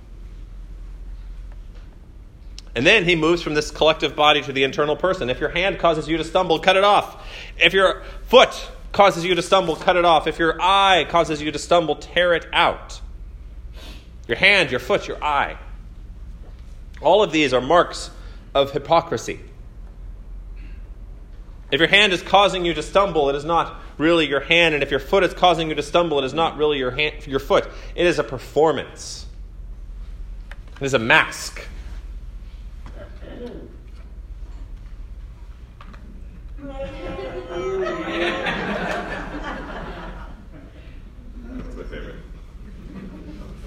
And 2.75 2.87
then 2.87 3.05
he 3.05 3.17
moves 3.17 3.43
from 3.43 3.55
this 3.55 3.71
collective 3.71 4.17
body 4.17 4.41
to 4.43 4.53
the 4.53 4.65
internal 4.65 4.97
person. 4.97 5.29
If 5.29 5.41
your 5.41 5.51
hand 5.51 5.79
causes 5.79 6.09
you 6.09 6.17
to 6.17 6.25
stumble, 6.25 6.59
cut 6.59 6.77
it 6.77 6.85
off. 6.85 7.27
If 7.59 7.75
your 7.75 8.03
foot 8.27 8.71
causes 8.93 9.25
you 9.25 9.35
to 9.35 9.43
stumble, 9.43 9.77
cut 9.77 9.97
it 9.97 10.05
off. 10.05 10.27
If 10.27 10.39
your 10.39 10.61
eye 10.61 11.07
causes 11.09 11.43
you 11.43 11.51
to 11.53 11.59
stumble, 11.59 11.97
tear 11.97 12.35
it 12.35 12.47
out. 12.53 13.01
Your 14.27 14.39
hand, 14.39 14.71
your 14.71 14.81
foot, 14.81 15.09
your 15.09 15.23
eye. 15.23 15.59
All 17.01 17.23
of 17.23 17.33
these 17.33 17.53
are 17.53 17.61
marks 17.61 18.11
of 18.55 18.73
hypocrisy. 18.73 19.41
If 21.73 21.81
your 21.81 21.88
hand 21.88 22.12
is 22.12 22.21
causing 22.21 22.67
you 22.67 22.75
to 22.75 22.83
stumble, 22.83 23.31
it 23.31 23.35
is 23.35 23.47
not 23.47 23.81
really 23.97 24.29
your 24.29 24.41
hand. 24.41 24.75
And 24.75 24.83
if 24.83 24.91
your 24.91 25.00
foot 25.00 25.25
is 25.25 25.33
causing 25.33 25.71
you 25.71 25.75
to 25.75 25.83
stumble, 25.83 26.19
it 26.19 26.25
is 26.25 26.35
not 26.35 26.59
really 26.59 26.76
your, 26.76 26.91
hand, 26.91 27.26
your 27.26 27.41
foot. 27.41 27.67
It 27.95 28.07
is 28.07 28.19
a 28.19 28.25
performance, 28.25 29.25
it 30.81 30.85
is 30.85 30.93
a 30.93 30.99
mask. 30.99 31.67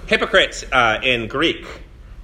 Hypocrite 0.06 0.64
uh, 0.70 1.00
in 1.02 1.26
Greek 1.26 1.66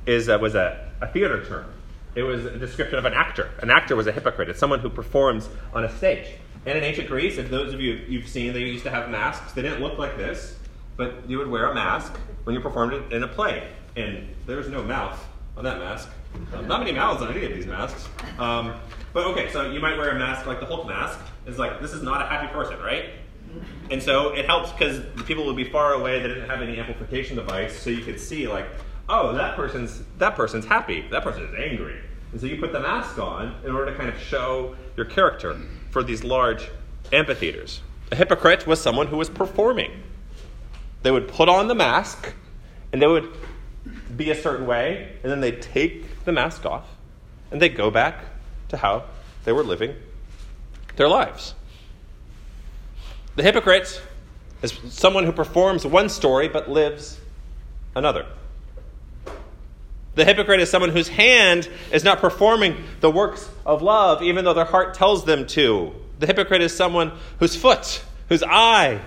is, 0.06 0.28
uh, 0.28 0.38
was 0.40 0.54
a, 0.54 0.92
a 1.00 1.08
theater 1.08 1.44
term. 1.44 1.71
It 2.14 2.22
was 2.22 2.44
a 2.44 2.58
description 2.58 2.98
of 2.98 3.04
an 3.04 3.14
actor. 3.14 3.50
An 3.60 3.70
actor 3.70 3.96
was 3.96 4.06
a 4.06 4.12
hypocrite. 4.12 4.48
It's 4.48 4.58
someone 4.58 4.80
who 4.80 4.90
performs 4.90 5.48
on 5.72 5.84
a 5.84 5.96
stage. 5.96 6.26
And 6.66 6.78
in 6.78 6.84
ancient 6.84 7.08
Greece, 7.08 7.38
if 7.38 7.50
those 7.50 7.72
of 7.72 7.80
you 7.80 8.04
you've 8.06 8.28
seen, 8.28 8.52
they 8.52 8.60
used 8.60 8.84
to 8.84 8.90
have 8.90 9.10
masks. 9.10 9.52
They 9.52 9.62
didn't 9.62 9.80
look 9.80 9.98
like 9.98 10.16
this, 10.16 10.56
but 10.96 11.28
you 11.28 11.38
would 11.38 11.48
wear 11.48 11.70
a 11.70 11.74
mask 11.74 12.16
when 12.44 12.54
you 12.54 12.60
performed 12.60 13.12
in 13.12 13.22
a 13.22 13.28
play. 13.28 13.68
And 13.96 14.28
there 14.46 14.56
was 14.56 14.68
no 14.68 14.82
mouth 14.82 15.22
on 15.56 15.64
that 15.64 15.78
mask. 15.78 16.10
Not 16.52 16.80
many 16.80 16.92
mouths 16.92 17.22
on 17.22 17.34
any 17.34 17.44
of 17.44 17.52
these 17.52 17.66
masks. 17.66 18.08
Um, 18.38 18.74
but 19.12 19.26
okay, 19.28 19.50
so 19.50 19.70
you 19.70 19.80
might 19.80 19.98
wear 19.98 20.10
a 20.10 20.18
mask 20.18 20.46
like 20.46 20.60
the 20.60 20.66
Hulk 20.66 20.86
mask. 20.86 21.18
It's 21.46 21.58
like, 21.58 21.80
this 21.80 21.92
is 21.92 22.02
not 22.02 22.22
a 22.22 22.26
happy 22.26 22.52
person, 22.52 22.78
right? 22.80 23.10
And 23.90 24.02
so 24.02 24.34
it 24.34 24.46
helps 24.46 24.72
because 24.72 25.00
people 25.24 25.44
would 25.46 25.56
be 25.56 25.68
far 25.68 25.92
away. 25.92 26.20
They 26.20 26.28
didn't 26.28 26.48
have 26.48 26.62
any 26.62 26.78
amplification 26.78 27.36
device, 27.36 27.78
so 27.78 27.90
you 27.90 28.02
could 28.02 28.18
see 28.18 28.48
like, 28.48 28.66
oh, 29.08 29.34
that 29.34 29.56
person's 29.56 30.02
that 30.18 30.36
person's 30.36 30.64
happy. 30.64 31.06
That 31.10 31.22
person 31.22 31.44
is 31.44 31.54
angry. 31.58 31.98
And 32.32 32.40
so 32.40 32.46
you 32.46 32.58
put 32.58 32.72
the 32.72 32.80
mask 32.80 33.18
on 33.18 33.54
in 33.64 33.72
order 33.72 33.92
to 33.92 33.96
kind 33.96 34.08
of 34.08 34.18
show 34.18 34.74
your 34.96 35.06
character 35.06 35.58
for 35.90 36.02
these 36.02 36.24
large 36.24 36.70
amphitheaters. 37.12 37.82
A 38.10 38.16
hypocrite 38.16 38.66
was 38.66 38.80
someone 38.80 39.06
who 39.06 39.16
was 39.16 39.28
performing. 39.28 39.90
They 41.02 41.10
would 41.10 41.28
put 41.28 41.48
on 41.48 41.68
the 41.68 41.74
mask, 41.74 42.32
and 42.92 43.02
they 43.02 43.06
would 43.06 43.28
be 44.16 44.30
a 44.30 44.34
certain 44.34 44.66
way, 44.66 45.16
and 45.22 45.30
then 45.30 45.40
they'd 45.40 45.60
take 45.60 46.24
the 46.24 46.32
mask 46.32 46.64
off, 46.64 46.86
and 47.50 47.60
they'd 47.60 47.76
go 47.76 47.90
back 47.90 48.24
to 48.68 48.76
how 48.76 49.04
they 49.44 49.52
were 49.52 49.64
living 49.64 49.94
their 50.96 51.08
lives. 51.08 51.54
The 53.36 53.42
hypocrite 53.42 54.00
is 54.62 54.78
someone 54.88 55.24
who 55.24 55.32
performs 55.32 55.86
one 55.86 56.08
story 56.08 56.48
but 56.48 56.70
lives 56.70 57.18
another. 57.94 58.26
The 60.14 60.24
hypocrite 60.24 60.60
is 60.60 60.70
someone 60.70 60.90
whose 60.90 61.08
hand 61.08 61.68
is 61.90 62.04
not 62.04 62.18
performing 62.18 62.84
the 63.00 63.10
works 63.10 63.48
of 63.64 63.80
love, 63.80 64.22
even 64.22 64.44
though 64.44 64.54
their 64.54 64.66
heart 64.66 64.94
tells 64.94 65.24
them 65.24 65.46
to. 65.48 65.92
The 66.18 66.26
hypocrite 66.26 66.62
is 66.62 66.76
someone 66.76 67.12
whose 67.38 67.56
foot, 67.56 68.04
whose 68.28 68.42
eye, 68.42 69.00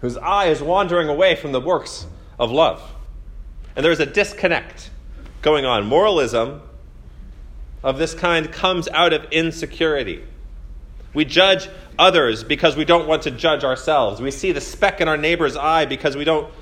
whose 0.00 0.16
eye 0.16 0.46
is 0.46 0.62
wandering 0.62 1.08
away 1.08 1.34
from 1.34 1.52
the 1.52 1.60
works 1.60 2.06
of 2.38 2.50
love. 2.50 2.80
And 3.74 3.84
there's 3.84 4.00
a 4.00 4.06
disconnect 4.06 4.90
going 5.42 5.64
on. 5.64 5.86
Moralism 5.86 6.62
of 7.82 7.98
this 7.98 8.14
kind 8.14 8.50
comes 8.50 8.88
out 8.88 9.12
of 9.12 9.24
insecurity. 9.32 10.24
We 11.12 11.24
judge 11.24 11.68
others 11.98 12.44
because 12.44 12.76
we 12.76 12.84
don't 12.84 13.06
want 13.06 13.22
to 13.22 13.30
judge 13.30 13.64
ourselves. 13.64 14.20
We 14.20 14.30
see 14.30 14.52
the 14.52 14.60
speck 14.60 15.00
in 15.00 15.08
our 15.08 15.16
neighbor's 15.16 15.56
eye 15.56 15.84
because 15.84 16.16
we 16.16 16.24
don't 16.24 16.52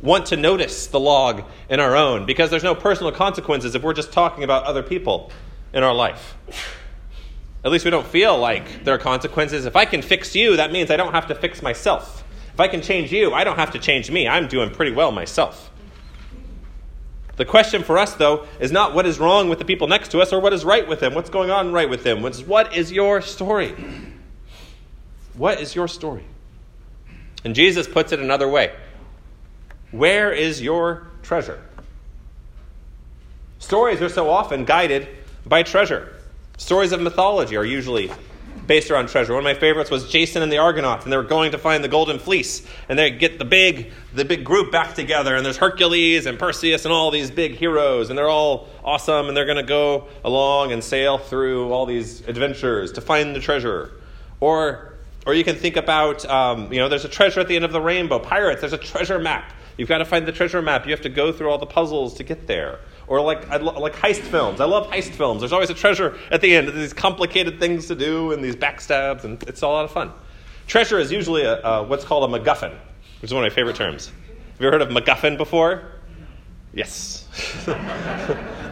want 0.00 0.26
to 0.26 0.36
notice 0.36 0.86
the 0.88 1.00
log 1.00 1.44
in 1.68 1.80
our 1.80 1.96
own, 1.96 2.26
because 2.26 2.50
there's 2.50 2.64
no 2.64 2.74
personal 2.74 3.12
consequences 3.12 3.74
if 3.74 3.82
we're 3.82 3.94
just 3.94 4.12
talking 4.12 4.44
about 4.44 4.64
other 4.64 4.82
people 4.82 5.30
in 5.72 5.82
our 5.82 5.94
life. 5.94 6.36
At 7.64 7.70
least 7.70 7.84
we 7.84 7.90
don't 7.90 8.06
feel 8.06 8.38
like 8.38 8.84
there 8.84 8.94
are 8.94 8.98
consequences. 8.98 9.64
If 9.64 9.76
I 9.76 9.86
can 9.86 10.02
fix 10.02 10.36
you, 10.36 10.56
that 10.56 10.70
means 10.70 10.90
I 10.90 10.96
don't 10.96 11.12
have 11.12 11.28
to 11.28 11.34
fix 11.34 11.62
myself. 11.62 12.22
If 12.52 12.60
I 12.60 12.68
can 12.68 12.82
change 12.82 13.10
you, 13.10 13.32
I 13.32 13.42
don't 13.42 13.56
have 13.56 13.72
to 13.72 13.78
change 13.78 14.10
me. 14.10 14.28
I'm 14.28 14.48
doing 14.48 14.70
pretty 14.70 14.92
well 14.92 15.10
myself. 15.10 15.70
The 17.36 17.44
question 17.44 17.82
for 17.82 17.98
us, 17.98 18.14
though, 18.14 18.46
is 18.60 18.70
not 18.70 18.94
what 18.94 19.06
is 19.06 19.18
wrong 19.18 19.48
with 19.48 19.58
the 19.58 19.64
people 19.64 19.88
next 19.88 20.10
to 20.12 20.20
us 20.20 20.32
or 20.32 20.40
what 20.40 20.52
is 20.52 20.64
right 20.64 20.86
with 20.86 21.00
them. 21.00 21.14
What's 21.14 21.30
going 21.30 21.50
on 21.50 21.72
right 21.72 21.88
with 21.88 22.04
them? 22.04 22.24
It's 22.26 22.42
what 22.42 22.76
is 22.76 22.92
your 22.92 23.20
story? 23.20 23.74
What 25.34 25.60
is 25.60 25.74
your 25.74 25.88
story? 25.88 26.24
And 27.44 27.54
Jesus 27.54 27.88
puts 27.88 28.12
it 28.12 28.20
another 28.20 28.48
way 28.48 28.72
Where 29.94 30.32
is 30.32 30.60
your 30.60 31.06
treasure? 31.22 31.62
Stories 33.60 34.02
are 34.02 34.08
so 34.08 34.28
often 34.28 34.64
guided 34.64 35.06
by 35.46 35.62
treasure. 35.62 36.12
Stories 36.56 36.90
of 36.90 37.00
mythology 37.00 37.56
are 37.56 37.64
usually 37.64 38.10
based 38.66 38.90
around 38.90 39.08
treasure. 39.08 39.34
One 39.34 39.40
of 39.40 39.44
my 39.44 39.54
favorites 39.54 39.92
was 39.92 40.10
Jason 40.10 40.42
and 40.42 40.50
the 40.50 40.58
Argonauts, 40.58 41.04
and 41.04 41.12
they 41.12 41.16
were 41.16 41.22
going 41.22 41.52
to 41.52 41.58
find 41.58 41.84
the 41.84 41.88
golden 41.88 42.18
fleece, 42.18 42.66
and 42.88 42.98
they 42.98 43.12
get 43.12 43.38
the 43.38 43.44
big 43.44 43.92
the 44.12 44.24
big 44.24 44.42
group 44.42 44.72
back 44.72 44.94
together, 44.94 45.36
and 45.36 45.46
there's 45.46 45.58
Hercules 45.58 46.26
and 46.26 46.40
Perseus 46.40 46.84
and 46.84 46.92
all 46.92 47.12
these 47.12 47.30
big 47.30 47.54
heroes, 47.54 48.10
and 48.10 48.18
they're 48.18 48.28
all 48.28 48.66
awesome, 48.82 49.28
and 49.28 49.36
they're 49.36 49.46
going 49.46 49.58
to 49.58 49.62
go 49.62 50.08
along 50.24 50.72
and 50.72 50.82
sail 50.82 51.18
through 51.18 51.72
all 51.72 51.86
these 51.86 52.26
adventures 52.26 52.90
to 52.92 53.00
find 53.00 53.36
the 53.36 53.40
treasure. 53.40 53.92
Or 54.40 54.94
or 55.24 55.34
you 55.34 55.44
can 55.44 55.54
think 55.54 55.76
about, 55.76 56.24
um, 56.26 56.72
you 56.72 56.80
know, 56.80 56.88
there's 56.88 57.04
a 57.04 57.08
treasure 57.08 57.38
at 57.38 57.46
the 57.46 57.54
end 57.54 57.64
of 57.64 57.72
the 57.72 57.80
rainbow. 57.80 58.18
Pirates, 58.18 58.60
there's 58.60 58.72
a 58.72 58.78
treasure 58.78 59.20
map. 59.20 59.52
You've 59.76 59.88
got 59.88 59.98
to 59.98 60.04
find 60.04 60.26
the 60.26 60.32
treasure 60.32 60.62
map. 60.62 60.86
You 60.86 60.92
have 60.92 61.02
to 61.02 61.08
go 61.08 61.32
through 61.32 61.50
all 61.50 61.58
the 61.58 61.66
puzzles 61.66 62.14
to 62.14 62.24
get 62.24 62.46
there. 62.46 62.78
Or 63.06 63.20
like, 63.20 63.48
like 63.48 63.94
heist 63.94 64.20
films. 64.20 64.60
I 64.60 64.64
love 64.64 64.86
heist 64.90 65.10
films. 65.10 65.40
There's 65.40 65.52
always 65.52 65.70
a 65.70 65.74
treasure 65.74 66.16
at 66.30 66.40
the 66.40 66.56
end. 66.56 66.68
There's 66.68 66.78
these 66.78 66.92
complicated 66.92 67.58
things 67.58 67.88
to 67.88 67.94
do 67.94 68.32
and 68.32 68.42
these 68.42 68.56
backstabs, 68.56 69.24
and 69.24 69.42
it's 69.44 69.62
a 69.62 69.68
lot 69.68 69.84
of 69.84 69.90
fun. 69.90 70.12
Treasure 70.66 70.98
is 70.98 71.12
usually 71.12 71.44
a, 71.44 71.82
what's 71.82 72.04
called 72.04 72.32
a 72.32 72.38
MacGuffin, 72.38 72.72
which 73.20 73.30
is 73.30 73.34
one 73.34 73.44
of 73.44 73.50
my 73.50 73.54
favorite 73.54 73.76
terms. 73.76 74.06
Have 74.08 74.60
you 74.60 74.68
ever 74.68 74.78
heard 74.78 74.82
of 74.82 74.88
MacGuffin 74.88 75.36
before? 75.36 75.82
Yes. 76.72 77.28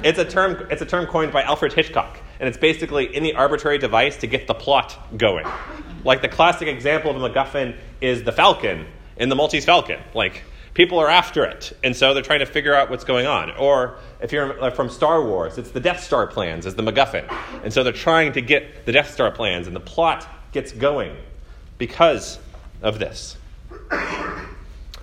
it's, 0.03 0.19
a 0.19 0.25
term, 0.25 0.67
it's 0.71 0.83
a 0.83 0.87
term 0.87 1.07
coined 1.07 1.33
by 1.33 1.43
Alfred 1.43 1.73
Hitchcock, 1.73 2.19
and 2.41 2.49
it's 2.49 2.59
basically 2.59 3.15
any 3.15 3.35
arbitrary 3.35 3.79
device 3.79 4.17
to 4.19 4.27
get 4.27 4.47
the 4.47 4.55
plot 4.55 4.99
going. 5.17 5.47
Like 6.05 6.23
the 6.23 6.29
classic 6.29 6.69
example 6.69 7.11
of 7.11 7.23
a 7.23 7.29
MacGuffin 7.29 7.77
is 8.01 8.23
the 8.23 8.33
Falcon 8.33 8.87
in 9.17 9.29
the 9.29 9.37
Maltese 9.37 9.65
Falcon. 9.65 10.01
Like, 10.15 10.43
people 10.75 10.99
are 10.99 11.09
after 11.09 11.45
it, 11.45 11.76
and 11.85 11.95
so 11.95 12.14
they're 12.14 12.23
trying 12.23 12.41
to 12.41 12.47
figure 12.47 12.75
out 12.75 12.91
what's 12.91 13.05
going 13.05 13.26
on. 13.26 13.50
Or 13.52 13.97
if 14.21 14.33
you're 14.33 14.71
from 14.73 14.88
Star 14.88 15.25
Wars, 15.25 15.59
it's 15.59 15.71
the 15.71 15.81
Death 15.81 16.02
Star 16.02 16.26
plans 16.26 16.67
as 16.67 16.75
the 16.75 16.83
MacGuffin, 16.83 17.31
and 17.62 17.73
so 17.73 17.83
they're 17.85 17.93
trying 17.93 18.33
to 18.33 18.41
get 18.41 18.87
the 18.87 18.93
Death 18.93 19.12
Star 19.12 19.31
plans, 19.31 19.67
and 19.67 19.76
the 19.76 19.81
plot 19.81 20.26
gets 20.52 20.73
going 20.73 21.17
because 21.79 22.38
of 22.83 22.99
this. 22.99 23.37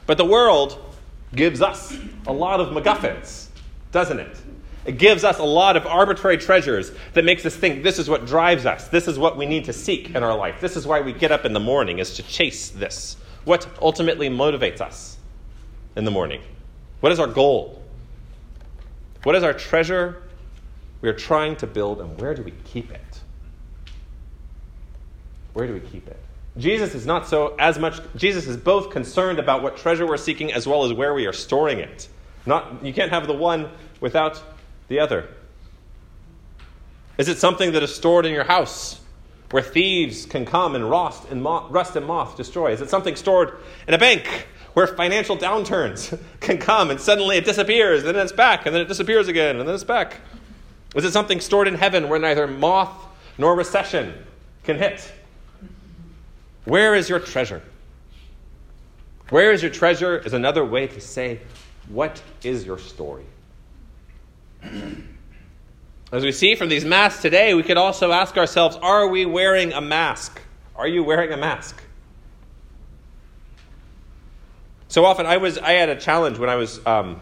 But 0.05 0.17
the 0.17 0.25
world 0.25 0.83
gives 1.35 1.61
us 1.61 1.95
a 2.25 2.33
lot 2.33 2.59
of 2.59 2.69
MacGuffins, 2.69 3.47
doesn't 3.91 4.19
it? 4.19 4.41
It 4.85 4.97
gives 4.97 5.23
us 5.23 5.38
a 5.38 5.43
lot 5.43 5.77
of 5.77 5.85
arbitrary 5.85 6.38
treasures 6.38 6.91
that 7.13 7.23
makes 7.23 7.45
us 7.45 7.55
think 7.55 7.83
this 7.83 7.99
is 7.99 8.09
what 8.09 8.25
drives 8.25 8.65
us. 8.65 8.88
This 8.88 9.07
is 9.07 9.19
what 9.19 9.38
we 9.38 9.45
need 9.45 9.65
to 9.65 9.73
seek 9.73 10.15
in 10.15 10.23
our 10.23 10.35
life. 10.35 10.61
This 10.61 10.75
is 10.75 10.88
why 10.88 11.01
we 11.01 11.13
get 11.13 11.31
up 11.31 11.45
in 11.45 11.53
the 11.53 11.59
morning, 11.59 11.99
is 11.99 12.15
to 12.15 12.23
chase 12.23 12.69
this. 12.69 13.17
What 13.45 13.67
ultimately 13.81 14.29
motivates 14.29 14.81
us 14.81 15.17
in 16.00 16.06
the 16.06 16.12
morning? 16.12 16.41
What 17.01 17.12
is 17.12 17.20
our 17.20 17.27
goal? 17.27 17.84
What 19.24 19.36
is 19.36 19.44
our 19.44 19.53
treasure 19.53 20.24
we 21.01 21.10
are 21.10 21.13
trying 21.13 21.58
to 21.58 21.68
build, 21.68 22.01
and 22.01 22.20
where 22.20 22.34
do 22.34 22.41
we 22.41 22.51
keep 22.63 22.89
it? 22.91 23.22
Where 25.53 25.68
do 25.68 25.74
we 25.74 25.82
keep 25.82 26.08
it? 26.08 26.20
Jesus 26.58 26.96
is 26.96 27.06
not 27.06 27.27
so 27.27 27.56
as 27.60 27.77
much, 27.77 28.00
Jesus 28.15 28.48
is 28.48 28.58
both 28.58 28.89
concerned 28.89 29.39
about 29.39 29.62
what 29.62 29.77
treasure 29.77 30.08
we're 30.08 30.18
seeking 30.18 30.51
as 30.51 30.65
well 30.65 30.84
as 30.84 30.94
where 30.94 31.13
we 31.13 31.25
are 31.27 31.34
storing 31.34 31.79
it. 31.79 32.08
Not, 32.46 32.84
you 32.84 32.94
can't 32.94 33.12
have 33.12 33.27
the 33.27 33.34
one 33.34 33.70
without 34.01 34.41
the 34.88 35.00
other. 35.00 35.29
Is 37.18 37.27
it 37.27 37.38
something 37.38 37.74
that 37.74 37.84
is 37.84 37.94
stored 37.94 38.25
in 38.25 38.34
your 38.34 38.46
house 38.46 39.00
where 39.51 39.63
thieves 39.63 40.25
can 40.25 40.46
come 40.46 40.75
and 40.75 40.89
rust 40.89 41.25
and 41.29 41.44
moth, 41.44 41.72
rust 41.72 41.96
and 41.96 42.06
moth 42.06 42.38
destroy? 42.38 42.72
Is 42.72 42.82
it 42.82 42.89
something 42.89 43.15
stored 43.15 43.58
in 43.88 43.94
a 43.94 43.98
bank 43.98 44.48
where 44.79 44.88
financial 44.88 45.36
downturns 45.36 46.17
can 46.39 46.57
come 46.57 46.89
and 46.89 47.01
suddenly 47.01 47.36
it 47.36 47.43
disappears, 47.43 48.05
and 48.05 48.15
then 48.15 48.24
it's 48.24 48.31
back, 48.31 48.65
and 48.65 48.74
then 48.74 48.81
it 48.81 48.88
disappears 48.88 49.27
again, 49.27 49.57
and 49.57 49.67
then 49.67 49.75
it's 49.75 49.83
back? 49.83 50.21
Is 50.95 51.03
it 51.03 51.12
something 51.12 51.41
stored 51.41 51.67
in 51.67 51.75
heaven 51.75 52.07
where 52.07 52.17
neither 52.17 52.48
moth 52.48 52.89
nor 53.38 53.57
recession 53.57 54.13
can 54.63 54.77
hit? 54.77 55.12
Where 56.63 56.95
is 56.95 57.09
your 57.09 57.19
treasure? 57.19 57.62
Where 59.31 59.51
is 59.51 59.62
your 59.62 59.69
treasure 59.69 60.17
is 60.17 60.31
another 60.31 60.63
way 60.63 60.88
to 60.88 61.01
say, 61.01 61.41
What 61.89 62.21
is 62.41 62.65
your 62.65 62.77
story? 62.77 63.25
As 64.63 66.24
we 66.24 66.31
see 66.31 66.55
from 66.55 66.69
these 66.69 66.86
masks 66.86 67.21
today, 67.21 67.53
we 67.53 67.63
could 67.63 67.75
also 67.75 68.13
ask 68.13 68.38
ourselves 68.38 68.77
Are 68.77 69.09
we 69.09 69.25
wearing 69.25 69.74
a 69.74 69.81
mask? 69.81 70.39
Are 70.77 70.88
you 70.88 71.03
wearing 71.03 71.33
a 71.33 71.38
mask? 71.38 71.83
So 74.89 75.05
often, 75.05 75.27
I 75.27 75.38
was 75.38 75.60
I 75.60 75.74
had 75.74 75.89
a 75.89 75.96
challenge 75.96 76.39
when 76.39 76.50
I 76.50 76.55
was 76.55 76.84
um, 76.86 77.22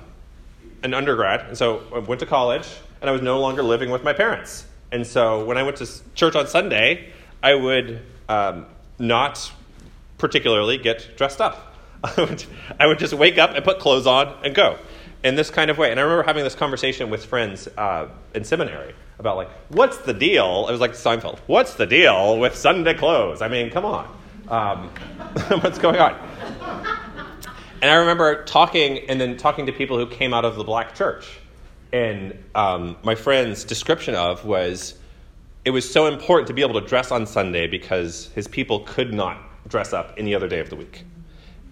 an 0.83 0.93
undergrad, 0.93 1.41
and 1.47 1.57
so 1.57 1.83
I 1.93 1.99
went 1.99 2.21
to 2.21 2.25
college, 2.25 2.65
and 3.01 3.09
I 3.09 3.13
was 3.13 3.21
no 3.21 3.41
longer 3.41 3.61
living 3.61 3.89
with 3.91 4.05
my 4.05 4.13
parents. 4.13 4.65
And 4.89 5.05
so 5.05 5.43
when 5.43 5.57
I 5.57 5.63
went 5.63 5.75
to 5.77 5.87
church 6.15 6.35
on 6.35 6.47
Sunday, 6.47 7.11
I 7.43 7.55
would 7.55 8.01
um, 8.29 8.67
not 8.99 9.51
particularly 10.17 10.77
get 10.77 11.17
dressed 11.17 11.41
up. 11.41 11.75
I 12.05 12.13
would, 12.23 12.45
I 12.79 12.87
would 12.87 12.99
just 12.99 13.13
wake 13.13 13.37
up 13.37 13.53
and 13.53 13.65
put 13.65 13.79
clothes 13.79 14.07
on 14.07 14.33
and 14.45 14.55
go 14.55 14.79
in 15.25 15.35
this 15.35 15.49
kind 15.49 15.69
of 15.69 15.77
way. 15.77 15.91
And 15.91 15.99
I 15.99 16.03
remember 16.03 16.23
having 16.23 16.45
this 16.45 16.55
conversation 16.55 17.09
with 17.09 17.25
friends 17.25 17.67
uh, 17.77 18.07
in 18.33 18.45
seminary 18.45 18.95
about 19.19 19.35
like, 19.35 19.49
what's 19.67 19.97
the 19.97 20.13
deal? 20.13 20.67
It 20.69 20.71
was 20.71 20.79
like 20.79 20.91
Seinfeld. 20.91 21.39
What's 21.47 21.73
the 21.73 21.85
deal 21.85 22.39
with 22.39 22.55
Sunday 22.55 22.93
clothes? 22.93 23.41
I 23.41 23.49
mean, 23.49 23.71
come 23.71 23.83
on, 23.83 24.07
um, 24.47 24.89
what's 25.61 25.79
going 25.79 25.99
on? 25.99 26.17
And 27.81 27.91
I 27.91 27.95
remember 27.95 28.43
talking 28.45 29.09
and 29.09 29.21
then 29.21 29.37
talking 29.37 29.67
to 29.67 29.71
people 29.71 29.97
who 29.97 30.07
came 30.07 30.33
out 30.33 30.45
of 30.45 30.55
the 30.55 30.63
black 30.63 30.95
church. 30.95 31.39
And 31.93 32.37
um, 32.55 32.97
my 33.03 33.13
friend's 33.13 33.63
description 33.63 34.15
of 34.15 34.45
was 34.45 34.95
it 35.63 35.69
was 35.69 35.89
so 35.89 36.07
important 36.07 36.47
to 36.47 36.53
be 36.53 36.61
able 36.61 36.79
to 36.79 36.87
dress 36.87 37.11
on 37.11 37.27
Sunday 37.27 37.67
because 37.67 38.31
his 38.33 38.47
people 38.47 38.79
could 38.81 39.13
not 39.13 39.37
dress 39.69 39.93
up 39.93 40.13
any 40.17 40.33
other 40.33 40.47
day 40.47 40.59
of 40.59 40.69
the 40.69 40.75
week. 40.75 41.03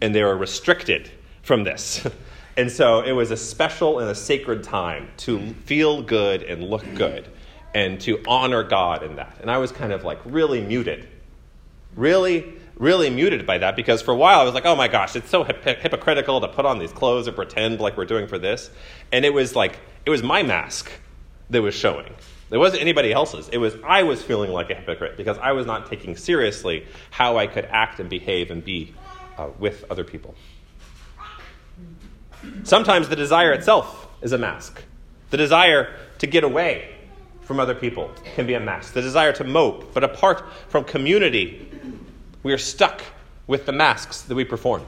And 0.01 0.13
they 0.13 0.23
were 0.23 0.37
restricted 0.37 1.09
from 1.41 1.63
this. 1.63 2.05
and 2.57 2.71
so 2.71 3.01
it 3.01 3.13
was 3.13 3.31
a 3.31 3.37
special 3.37 3.99
and 3.99 4.09
a 4.09 4.15
sacred 4.15 4.63
time 4.63 5.09
to 5.17 5.53
feel 5.65 6.03
good 6.03 6.43
and 6.43 6.63
look 6.63 6.85
good 6.93 7.27
and 7.73 7.99
to 8.01 8.21
honor 8.27 8.63
God 8.63 9.01
in 9.01 9.15
that. 9.15 9.37
And 9.41 9.49
I 9.49 9.57
was 9.57 9.71
kind 9.71 9.91
of 9.91 10.03
like 10.03 10.19
really 10.23 10.61
muted. 10.61 11.07
Really 11.95 12.54
really 12.77 13.09
muted 13.09 13.45
by 13.45 13.57
that 13.59 13.75
because 13.75 14.01
for 14.01 14.11
a 14.11 14.15
while 14.15 14.39
I 14.39 14.43
was 14.43 14.53
like, 14.53 14.65
oh 14.65 14.75
my 14.75 14.87
gosh, 14.87 15.15
it's 15.15 15.29
so 15.29 15.43
hip- 15.43 15.63
hypocritical 15.63 16.41
to 16.41 16.47
put 16.47 16.65
on 16.65 16.79
these 16.79 16.91
clothes 16.91 17.27
and 17.27 17.35
pretend 17.35 17.79
like 17.79 17.97
we're 17.97 18.05
doing 18.05 18.27
for 18.27 18.37
this. 18.37 18.69
And 19.11 19.23
it 19.25 19.33
was 19.33 19.55
like, 19.55 19.79
it 20.05 20.09
was 20.09 20.21
my 20.23 20.43
mask 20.43 20.91
that 21.49 21.61
was 21.61 21.75
showing. 21.75 22.13
It 22.51 22.57
wasn't 22.57 22.81
anybody 22.81 23.11
else's. 23.11 23.49
It 23.49 23.57
was 23.57 23.75
I 23.83 24.03
was 24.03 24.21
feeling 24.21 24.51
like 24.51 24.69
a 24.69 24.75
hypocrite 24.75 25.17
because 25.17 25.37
I 25.39 25.53
was 25.53 25.65
not 25.65 25.89
taking 25.89 26.15
seriously 26.15 26.85
how 27.09 27.37
I 27.37 27.47
could 27.47 27.65
act 27.65 27.99
and 27.99 28.09
behave 28.09 28.51
and 28.51 28.63
be 28.63 28.93
uh, 29.37 29.49
with 29.57 29.83
other 29.89 30.03
people. 30.03 30.35
Sometimes 32.63 33.09
the 33.09 33.15
desire 33.15 33.51
itself 33.51 34.07
is 34.21 34.31
a 34.31 34.37
mask. 34.37 34.83
The 35.31 35.37
desire 35.37 35.95
to 36.19 36.27
get 36.27 36.43
away 36.43 36.95
from 37.41 37.59
other 37.59 37.75
people 37.75 38.11
can 38.35 38.45
be 38.45 38.53
a 38.53 38.59
mask. 38.59 38.93
The 38.93 39.01
desire 39.01 39.33
to 39.33 39.43
mope, 39.43 39.93
but 39.93 40.03
apart 40.03 40.43
from 40.69 40.83
community, 40.83 41.71
we 42.45 42.53
are 42.53 42.59
stuck 42.59 43.01
with 43.47 43.65
the 43.65 43.71
masks 43.71 44.21
that 44.21 44.35
we 44.35 44.45
perform. 44.45 44.85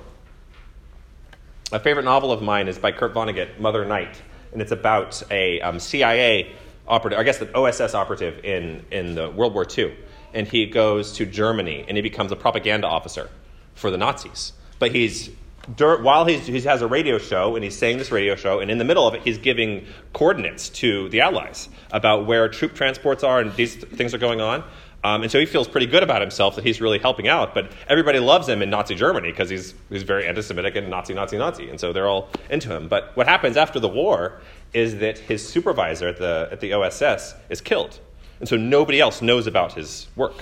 A 1.72 1.80
favorite 1.80 2.06
novel 2.06 2.32
of 2.32 2.40
mine 2.40 2.68
is 2.68 2.78
by 2.78 2.92
Kurt 2.92 3.16
Vonnegut, 3.16 3.60
Mother 3.60 3.84
Night, 3.84 4.22
and 4.54 4.62
it's 4.62 4.72
about 4.72 5.24
a 5.32 5.60
um, 5.62 5.80
CIA 5.80 6.54
operative, 6.88 7.18
I 7.18 7.24
guess 7.24 7.40
the 7.40 7.52
OSS 7.58 7.96
operative 7.96 8.46
in, 8.46 8.86
in 8.92 9.16
the 9.16 9.32
World 9.32 9.56
War 9.56 9.66
II. 9.76 9.92
And 10.36 10.48
he 10.48 10.68
goes 10.68 11.14
to 11.14 11.26
Germany 11.26 11.84
and 11.88 11.98
he 11.98 12.04
becomes 12.04 12.32
a 12.32 12.36
propaganda 12.36 12.86
officer 12.86 13.28
for 13.74 13.90
the 13.90 13.98
Nazis. 13.98 14.54
But 14.78 14.92
he's 14.92 15.32
while 15.78 16.26
he's, 16.26 16.46
he 16.46 16.62
has 16.62 16.82
a 16.82 16.88
radio 16.88 17.18
show 17.18 17.56
and 17.56 17.64
he's 17.64 17.78
saying 17.78 17.98
this 17.98 18.12
radio 18.12 18.36
show, 18.36 18.60
and 18.60 18.72
in 18.72 18.78
the 18.78 18.86
middle 18.86 19.06
of 19.06 19.16
it, 19.16 19.24
he's 19.24 19.38
giving 19.38 19.86
coordinates 20.14 20.70
to 20.70 21.10
the 21.10 21.22
Allies 21.22 21.68
about 21.92 22.26
where 22.26 22.48
troop 22.48 22.74
transports 22.74 23.24
are 23.24 23.42
and 23.42 23.54
these 23.56 23.76
things 23.76 24.14
are 24.14 24.18
going 24.18 24.40
on. 24.42 24.64
Um, 25.08 25.24
and 25.24 25.32
so 25.32 25.40
he 25.40 25.46
feels 25.46 25.70
pretty 25.70 25.86
good 25.86 26.03
about 26.03 26.20
himself 26.20 26.55
that 26.55 26.66
he's 26.66 26.81
really 26.81 27.00
helping 27.00 27.29
out. 27.29 27.53
But 27.53 27.72
everybody 27.88 28.20
loves 28.20 28.50
him 28.50 28.62
in 28.62 28.70
Nazi 28.70 28.94
Germany 28.94 29.31
because 29.31 29.50
he's, 29.50 29.74
he's 29.90 30.03
very 30.03 30.27
anti 30.27 30.42
Semitic 30.42 30.75
and 30.75 30.90
Nazi, 30.90 31.14
Nazi, 31.14 31.38
Nazi. 31.38 31.70
And 31.70 31.79
so 31.79 31.94
they're 31.94 32.08
all 32.08 32.29
into 32.50 32.75
him. 32.75 32.90
But 32.90 33.16
what 33.16 33.25
happens 33.25 33.55
after 33.55 33.79
the 33.79 33.88
war 33.88 34.42
is 34.74 34.98
that 34.98 35.18
his 35.18 35.48
supervisor 35.48 36.10
at 36.10 36.18
the, 36.18 36.50
at 36.51 36.60
the 36.60 36.74
OSS 36.74 37.36
is 37.50 37.62
killed. 37.62 38.00
And 38.40 38.50
so 38.50 38.58
nobody 38.58 39.00
else 39.00 39.22
knows 39.22 39.48
about 39.48 39.74
his 39.74 40.08
work. 40.18 40.36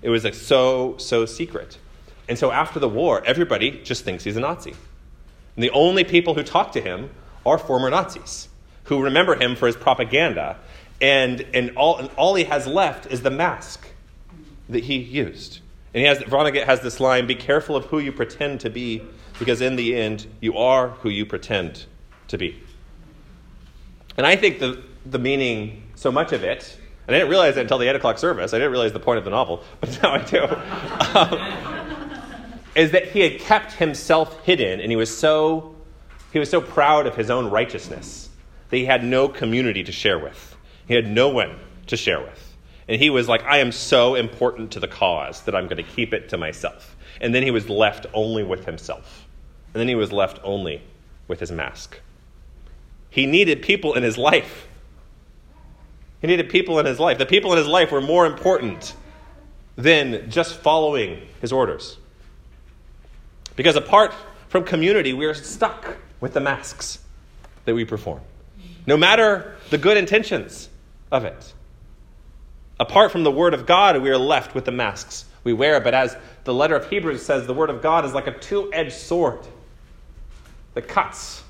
It 0.00 0.10
was 0.10 0.22
like 0.22 0.34
so, 0.34 0.96
so 0.98 1.26
secret. 1.26 1.76
And 2.28 2.38
so 2.38 2.52
after 2.52 2.78
the 2.78 2.88
war, 2.88 3.22
everybody 3.24 3.80
just 3.82 4.04
thinks 4.04 4.22
he's 4.22 4.36
a 4.36 4.40
Nazi. 4.40 4.74
And 5.56 5.64
the 5.64 5.70
only 5.70 6.04
people 6.04 6.34
who 6.34 6.44
talk 6.44 6.70
to 6.72 6.80
him 6.80 7.10
are 7.44 7.58
former 7.58 7.90
Nazis 7.90 8.48
who 8.84 9.02
remember 9.02 9.34
him 9.34 9.56
for 9.56 9.66
his 9.66 9.76
propaganda 9.76 10.56
and, 11.00 11.44
and, 11.52 11.76
all, 11.76 11.98
and 11.98 12.10
all 12.16 12.34
he 12.34 12.44
has 12.44 12.66
left 12.66 13.06
is 13.10 13.22
the 13.22 13.30
mask 13.30 13.87
that 14.68 14.84
he 14.84 14.96
used. 14.96 15.60
And 15.94 16.02
he 16.02 16.06
has, 16.06 16.18
Vonnegut 16.18 16.64
has 16.64 16.80
this 16.80 17.00
line 17.00 17.26
Be 17.26 17.34
careful 17.34 17.76
of 17.76 17.86
who 17.86 17.98
you 17.98 18.12
pretend 18.12 18.60
to 18.60 18.70
be, 18.70 19.02
because 19.38 19.60
in 19.60 19.76
the 19.76 19.96
end, 19.96 20.26
you 20.40 20.56
are 20.56 20.88
who 20.88 21.08
you 21.08 21.24
pretend 21.24 21.86
to 22.28 22.38
be. 22.38 22.62
And 24.16 24.26
I 24.26 24.36
think 24.36 24.58
the, 24.58 24.82
the 25.06 25.18
meaning, 25.18 25.84
so 25.94 26.12
much 26.12 26.32
of 26.32 26.44
it, 26.44 26.76
and 27.06 27.16
I 27.16 27.20
didn't 27.20 27.30
realize 27.30 27.56
it 27.56 27.60
until 27.60 27.78
the 27.78 27.88
8 27.88 27.96
o'clock 27.96 28.18
service, 28.18 28.52
I 28.52 28.58
didn't 28.58 28.72
realize 28.72 28.92
the 28.92 29.00
point 29.00 29.18
of 29.18 29.24
the 29.24 29.30
novel, 29.30 29.64
but 29.80 29.98
now 30.02 30.12
I 30.12 30.22
do, 30.22 30.44
um, 31.14 32.54
is 32.74 32.90
that 32.90 33.08
he 33.08 33.20
had 33.20 33.40
kept 33.40 33.72
himself 33.72 34.44
hidden, 34.44 34.80
and 34.80 34.90
he 34.90 34.96
was 34.96 35.16
so, 35.16 35.74
he 36.32 36.38
was 36.38 36.50
so 36.50 36.60
proud 36.60 37.06
of 37.06 37.16
his 37.16 37.30
own 37.30 37.50
righteousness 37.50 38.28
that 38.68 38.76
he 38.76 38.84
had 38.84 39.02
no 39.02 39.28
community 39.28 39.82
to 39.84 39.92
share 39.92 40.18
with. 40.18 40.56
He 40.86 40.94
had 40.94 41.08
no 41.08 41.28
one 41.28 41.58
to 41.86 41.96
share 41.96 42.20
with. 42.20 42.47
And 42.88 43.00
he 43.00 43.10
was 43.10 43.28
like, 43.28 43.44
I 43.44 43.58
am 43.58 43.70
so 43.70 44.14
important 44.14 44.72
to 44.72 44.80
the 44.80 44.88
cause 44.88 45.42
that 45.42 45.54
I'm 45.54 45.64
going 45.64 45.76
to 45.76 45.82
keep 45.82 46.14
it 46.14 46.30
to 46.30 46.38
myself. 46.38 46.96
And 47.20 47.34
then 47.34 47.42
he 47.42 47.50
was 47.50 47.68
left 47.68 48.06
only 48.14 48.42
with 48.42 48.64
himself. 48.64 49.26
And 49.74 49.80
then 49.80 49.88
he 49.88 49.94
was 49.94 50.12
left 50.12 50.40
only 50.42 50.82
with 51.26 51.40
his 51.40 51.52
mask. 51.52 52.00
He 53.10 53.26
needed 53.26 53.62
people 53.62 53.94
in 53.94 54.02
his 54.02 54.16
life. 54.16 54.66
He 56.20 56.26
needed 56.26 56.48
people 56.48 56.78
in 56.78 56.86
his 56.86 56.98
life. 56.98 57.18
The 57.18 57.26
people 57.26 57.52
in 57.52 57.58
his 57.58 57.66
life 57.66 57.92
were 57.92 58.00
more 58.00 58.26
important 58.26 58.94
than 59.76 60.30
just 60.30 60.56
following 60.56 61.26
his 61.40 61.52
orders. 61.52 61.98
Because 63.54 63.76
apart 63.76 64.14
from 64.48 64.64
community, 64.64 65.12
we 65.12 65.26
are 65.26 65.34
stuck 65.34 65.98
with 66.20 66.32
the 66.32 66.40
masks 66.40 66.98
that 67.66 67.74
we 67.74 67.84
perform. 67.84 68.20
No 68.86 68.96
matter 68.96 69.56
the 69.70 69.78
good 69.78 69.96
intentions, 69.96 70.68
of 71.10 71.24
it. 71.24 71.52
Apart 72.80 73.10
from 73.10 73.24
the 73.24 73.30
Word 73.30 73.54
of 73.54 73.66
God, 73.66 74.00
we 74.00 74.10
are 74.10 74.18
left 74.18 74.54
with 74.54 74.64
the 74.64 74.70
masks 74.70 75.24
we 75.44 75.52
wear. 75.52 75.80
But 75.80 75.94
as 75.94 76.16
the 76.44 76.54
letter 76.54 76.76
of 76.76 76.88
Hebrews 76.88 77.24
says, 77.24 77.46
the 77.46 77.54
Word 77.54 77.70
of 77.70 77.82
God 77.82 78.04
is 78.04 78.14
like 78.14 78.26
a 78.26 78.38
two 78.38 78.72
edged 78.72 78.92
sword 78.92 79.40
that 80.74 80.86
cuts, 80.86 81.42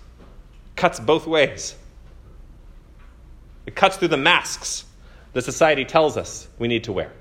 cuts 0.77 0.99
both 0.99 1.27
ways. 1.27 1.77
It 3.67 3.75
cuts 3.75 3.97
through 3.97 4.09
the 4.09 4.17
masks 4.17 4.87
that 5.35 5.43
society 5.43 5.85
tells 5.85 6.17
us 6.17 6.49
we 6.59 6.69
need 6.69 6.85
to 6.85 6.93
wear. 6.93 7.13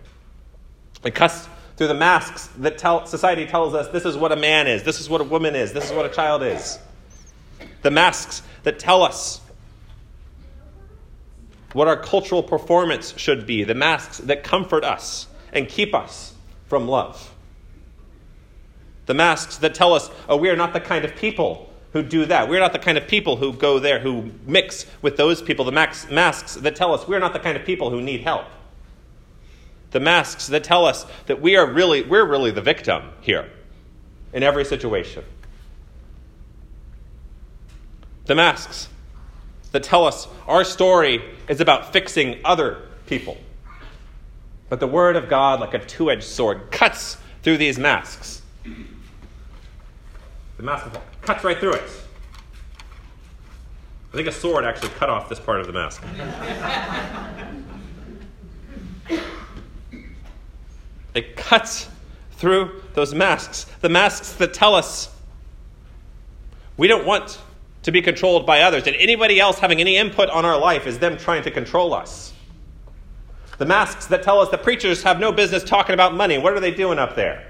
It 1.04 1.13
cuts 1.13 1.48
through 1.76 1.88
the 1.88 1.93
masks 1.93 2.48
that 2.58 2.78
tell, 2.78 3.06
society 3.06 3.46
tells 3.46 3.74
us 3.74 3.89
this 3.89 4.06
is 4.06 4.15
what 4.15 4.32
a 4.32 4.36
man 4.36 4.67
is, 4.67 4.84
this 4.84 5.00
is 5.00 5.10
what 5.10 5.22
a 5.22 5.26
woman 5.26 5.56
is, 5.56 5.74
this 5.74 5.86
is 5.86 5.91
what 5.91 6.06
a 6.06 6.10
child 6.10 6.41
is. 6.41 6.80
The 7.82 7.91
masks 7.91 8.41
that 8.63 8.80
tell 8.80 9.04
us 9.04 9.41
what 11.73 11.88
our 11.88 11.97
cultural 11.97 12.43
performance 12.43 13.13
should 13.17 13.45
be, 13.45 13.63
the 13.63 13.75
masks 13.75 14.19
that 14.19 14.43
comfort 14.43 14.84
us 14.84 15.27
and 15.53 15.67
keep 15.67 15.93
us 15.93 16.34
from 16.67 16.88
love. 16.88 17.34
The 19.06 19.13
masks 19.13 19.58
that 19.58 19.73
tell 19.73 19.93
us, 19.93 20.10
oh, 20.27 20.38
we 20.38 20.49
are 20.49 20.56
not 20.56 20.73
the 20.73 20.80
kind 20.80 21.06
of 21.06 21.15
people 21.15 21.73
who 21.93 22.03
do 22.03 22.25
that. 22.25 22.49
We're 22.49 22.60
not 22.60 22.73
the 22.73 22.80
kind 22.80 22.97
of 22.97 23.08
people 23.08 23.38
who 23.38 23.53
go 23.53 23.80
there, 23.80 23.99
who 23.99 24.32
mix 24.45 24.86
with 25.01 25.17
those 25.17 25.41
people. 25.41 25.65
The 25.65 25.71
masks 25.71 26.56
that 26.56 26.75
tell 26.75 26.93
us 26.93 27.08
we're 27.08 27.19
not 27.19 27.34
the 27.34 27.39
kind 27.39 27.58
of 27.58 27.65
people 27.65 27.89
who 27.89 28.01
need 28.01 28.21
help. 28.21 28.45
The 29.91 29.99
masks 30.01 30.47
that 30.47 30.63
tell 30.63 30.86
us 30.86 31.06
that 31.27 31.41
we 31.41 31.56
are 31.56 31.65
really, 31.65 32.03
we're 32.03 32.25
really 32.25 32.51
the 32.51 32.62
victim 32.62 33.03
here 33.21 33.49
in 34.34 34.43
every 34.43 34.65
situation. 34.65 35.23
The 38.25 38.36
masks 38.36 38.89
that 39.67 39.84
tell 39.84 40.06
us 40.06 40.27
our 40.47 40.63
story 40.63 41.23
is 41.47 41.62
about 41.62 41.93
fixing 41.93 42.39
other 42.43 42.84
people. 43.06 43.38
But 44.69 44.80
the 44.80 44.88
Word 44.88 45.15
of 45.15 45.30
God, 45.30 45.60
like 45.60 45.73
a 45.73 45.80
two 45.80 46.12
edged 46.12 46.23
sword, 46.23 46.71
cuts 46.71 47.17
through 47.43 47.58
these 47.58 47.80
masks. 47.80 48.41
The 50.58 50.63
mask 50.63 50.88
cuts 51.21 51.43
right 51.43 51.58
through 51.58 51.73
it. 51.73 51.89
I 54.12 54.15
think 54.15 54.27
a 54.27 54.32
sword 54.32 54.65
actually 54.65 54.89
cut 54.89 55.10
off 55.10 55.30
this 55.30 55.39
part 55.39 55.62
of 55.62 55.67
the 55.67 55.73
mask. 55.73 56.03
it 61.13 61.36
cuts 61.36 61.88
through 62.32 62.82
those 62.93 63.13
masks. 63.13 63.65
The 63.82 63.89
masks 63.89 64.34
that 64.34 64.53
tell 64.53 64.75
us 64.75 65.13
we 66.77 66.88
don't 66.88 67.06
want 67.06 67.39
to 67.88 67.91
be 67.93 68.02
controlled 68.02 68.45
by 68.45 68.63
others, 68.63 68.86
and 68.86 68.97
anybody 68.97 69.39
else 69.39 69.60
having 69.60 69.80
any 69.80 69.95
input 69.95 70.30
on 70.30 70.43
our 70.43 70.60
life 70.60 70.86
is 70.86 71.00
them 71.00 71.15
trying 71.15 71.41
to 71.41 71.50
control 71.50 71.93
us. 71.93 72.34
The 73.60 73.65
masks 73.65 74.08
that 74.08 74.23
tell 74.23 74.41
us 74.41 74.50
that 74.50 74.62
preachers 74.62 75.04
have 75.04 75.21
no 75.21 75.32
business 75.32 75.63
talking 75.63 75.93
about 75.93 76.13
money. 76.13 76.38
What 76.38 76.52
are 76.52 76.60
they 76.60 76.71
doing 76.71 77.00
up 77.00 77.15
there? 77.15 77.50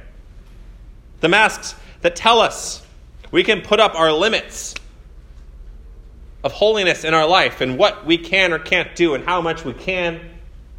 The 1.22 1.28
masks 1.28 1.74
that 2.02 2.16
tell 2.16 2.40
us 2.40 2.86
we 3.32 3.44
can 3.44 3.62
put 3.62 3.80
up 3.80 3.96
our 3.96 4.12
limits 4.12 4.76
of 6.44 6.52
holiness 6.52 7.04
in 7.04 7.16
our 7.16 7.28
life 7.28 7.60
and 7.60 7.80
what 7.80 8.06
we 8.06 8.20
can 8.20 8.54
or 8.54 8.60
can't 8.60 8.96
do 8.96 9.16
and 9.16 9.24
how 9.24 9.42
much 9.42 9.66
we 9.66 9.74
can 9.74 10.22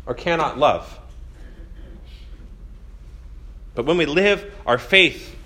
or 0.06 0.14
cannot 0.14 0.56
love. 0.56 1.00
But 3.74 3.86
when 3.86 3.96
we 3.96 4.06
live 4.06 4.54
our 4.64 4.78
faith, 4.78 5.36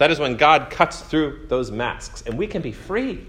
that 0.00 0.10
is 0.10 0.18
when 0.18 0.38
God 0.38 0.70
cuts 0.70 1.02
through 1.02 1.44
those 1.48 1.70
masks 1.70 2.22
and 2.24 2.38
we 2.38 2.46
can 2.46 2.62
be 2.62 2.72
free. 2.72 3.26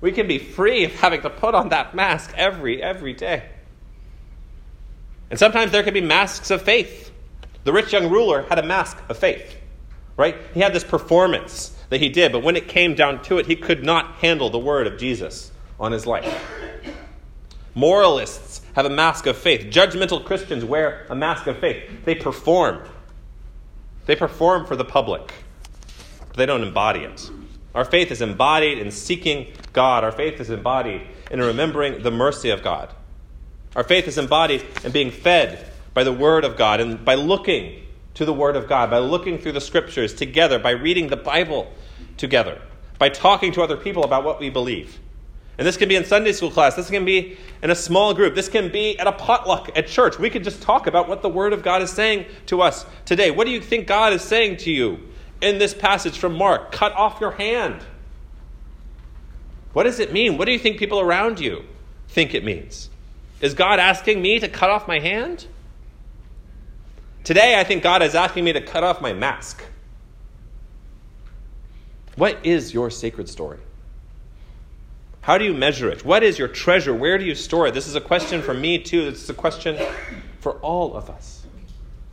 We 0.00 0.12
can 0.12 0.28
be 0.28 0.38
free 0.38 0.84
of 0.84 0.92
having 0.92 1.22
to 1.22 1.30
put 1.30 1.56
on 1.56 1.70
that 1.70 1.92
mask 1.92 2.32
every 2.36 2.80
every 2.80 3.12
day. 3.12 3.42
And 5.28 5.40
sometimes 5.40 5.72
there 5.72 5.82
can 5.82 5.92
be 5.92 6.00
masks 6.00 6.52
of 6.52 6.62
faith. 6.62 7.10
The 7.64 7.72
rich 7.72 7.92
young 7.92 8.10
ruler 8.10 8.42
had 8.42 8.60
a 8.60 8.62
mask 8.62 8.96
of 9.08 9.18
faith, 9.18 9.56
right? 10.16 10.36
He 10.54 10.60
had 10.60 10.72
this 10.72 10.84
performance 10.84 11.76
that 11.88 12.00
he 12.00 12.08
did, 12.08 12.30
but 12.30 12.44
when 12.44 12.54
it 12.54 12.68
came 12.68 12.94
down 12.94 13.24
to 13.24 13.38
it, 13.38 13.46
he 13.46 13.56
could 13.56 13.84
not 13.84 14.14
handle 14.18 14.50
the 14.50 14.58
word 14.60 14.86
of 14.86 15.00
Jesus 15.00 15.50
on 15.80 15.90
his 15.90 16.06
life. 16.06 16.32
Moralists 17.74 18.60
have 18.74 18.86
a 18.86 18.90
mask 18.90 19.26
of 19.26 19.36
faith. 19.36 19.62
Judgmental 19.62 20.24
Christians 20.24 20.64
wear 20.64 21.06
a 21.10 21.16
mask 21.16 21.48
of 21.48 21.58
faith. 21.58 21.90
They 22.04 22.14
perform. 22.14 22.82
They 24.06 24.16
perform 24.16 24.66
for 24.66 24.76
the 24.76 24.84
public, 24.84 25.32
but 26.28 26.36
they 26.36 26.46
don't 26.46 26.62
embody 26.62 27.00
it. 27.00 27.30
Our 27.74 27.84
faith 27.84 28.10
is 28.10 28.20
embodied 28.20 28.78
in 28.78 28.90
seeking 28.90 29.52
God. 29.72 30.04
Our 30.04 30.12
faith 30.12 30.40
is 30.40 30.50
embodied 30.50 31.02
in 31.30 31.40
remembering 31.40 32.02
the 32.02 32.10
mercy 32.10 32.50
of 32.50 32.62
God. 32.62 32.92
Our 33.74 33.84
faith 33.84 34.06
is 34.06 34.18
embodied 34.18 34.64
in 34.84 34.92
being 34.92 35.10
fed 35.10 35.66
by 35.94 36.04
the 36.04 36.12
Word 36.12 36.44
of 36.44 36.56
God 36.56 36.80
and 36.80 37.04
by 37.04 37.14
looking 37.14 37.82
to 38.14 38.24
the 38.24 38.32
Word 38.32 38.56
of 38.56 38.68
God, 38.68 38.90
by 38.90 38.98
looking 38.98 39.38
through 39.38 39.52
the 39.52 39.60
Scriptures 39.60 40.12
together, 40.12 40.58
by 40.58 40.70
reading 40.70 41.08
the 41.08 41.16
Bible 41.16 41.72
together, 42.18 42.60
by 42.98 43.08
talking 43.08 43.52
to 43.52 43.62
other 43.62 43.76
people 43.76 44.04
about 44.04 44.24
what 44.24 44.38
we 44.38 44.50
believe. 44.50 44.98
And 45.58 45.66
this 45.66 45.76
can 45.76 45.88
be 45.88 45.96
in 45.96 46.04
Sunday 46.04 46.32
school 46.32 46.50
class. 46.50 46.74
This 46.74 46.88
can 46.88 47.04
be 47.04 47.36
in 47.62 47.70
a 47.70 47.74
small 47.74 48.14
group. 48.14 48.34
This 48.34 48.48
can 48.48 48.72
be 48.72 48.98
at 48.98 49.06
a 49.06 49.12
potluck 49.12 49.70
at 49.76 49.86
church. 49.86 50.18
We 50.18 50.30
could 50.30 50.44
just 50.44 50.62
talk 50.62 50.86
about 50.86 51.08
what 51.08 51.22
the 51.22 51.28
Word 51.28 51.52
of 51.52 51.62
God 51.62 51.82
is 51.82 51.90
saying 51.90 52.26
to 52.46 52.62
us 52.62 52.86
today. 53.04 53.30
What 53.30 53.46
do 53.46 53.52
you 53.52 53.60
think 53.60 53.86
God 53.86 54.12
is 54.12 54.22
saying 54.22 54.58
to 54.58 54.70
you 54.70 54.98
in 55.40 55.58
this 55.58 55.74
passage 55.74 56.18
from 56.18 56.36
Mark? 56.36 56.72
Cut 56.72 56.92
off 56.94 57.20
your 57.20 57.32
hand. 57.32 57.84
What 59.74 59.84
does 59.84 60.00
it 60.00 60.12
mean? 60.12 60.38
What 60.38 60.46
do 60.46 60.52
you 60.52 60.58
think 60.58 60.78
people 60.78 61.00
around 61.00 61.38
you 61.38 61.64
think 62.08 62.34
it 62.34 62.44
means? 62.44 62.88
Is 63.40 63.54
God 63.54 63.78
asking 63.78 64.22
me 64.22 64.38
to 64.40 64.48
cut 64.48 64.70
off 64.70 64.88
my 64.88 65.00
hand? 65.00 65.46
Today, 67.24 67.58
I 67.58 67.64
think 67.64 67.82
God 67.82 68.02
is 68.02 68.14
asking 68.14 68.44
me 68.44 68.52
to 68.54 68.60
cut 68.60 68.84
off 68.84 69.00
my 69.00 69.12
mask. 69.12 69.62
What 72.16 72.44
is 72.44 72.74
your 72.74 72.90
sacred 72.90 73.28
story? 73.28 73.58
How 75.22 75.38
do 75.38 75.44
you 75.44 75.54
measure 75.54 75.88
it? 75.88 76.04
What 76.04 76.24
is 76.24 76.36
your 76.36 76.48
treasure? 76.48 76.92
Where 76.92 77.16
do 77.16 77.24
you 77.24 77.36
store 77.36 77.68
it? 77.68 77.74
This 77.74 77.86
is 77.86 77.94
a 77.94 78.00
question 78.00 78.42
for 78.42 78.52
me, 78.52 78.78
too. 78.78 79.10
This 79.10 79.22
is 79.22 79.30
a 79.30 79.34
question 79.34 79.78
for 80.40 80.54
all 80.54 80.94
of 80.94 81.08
us. 81.08 81.46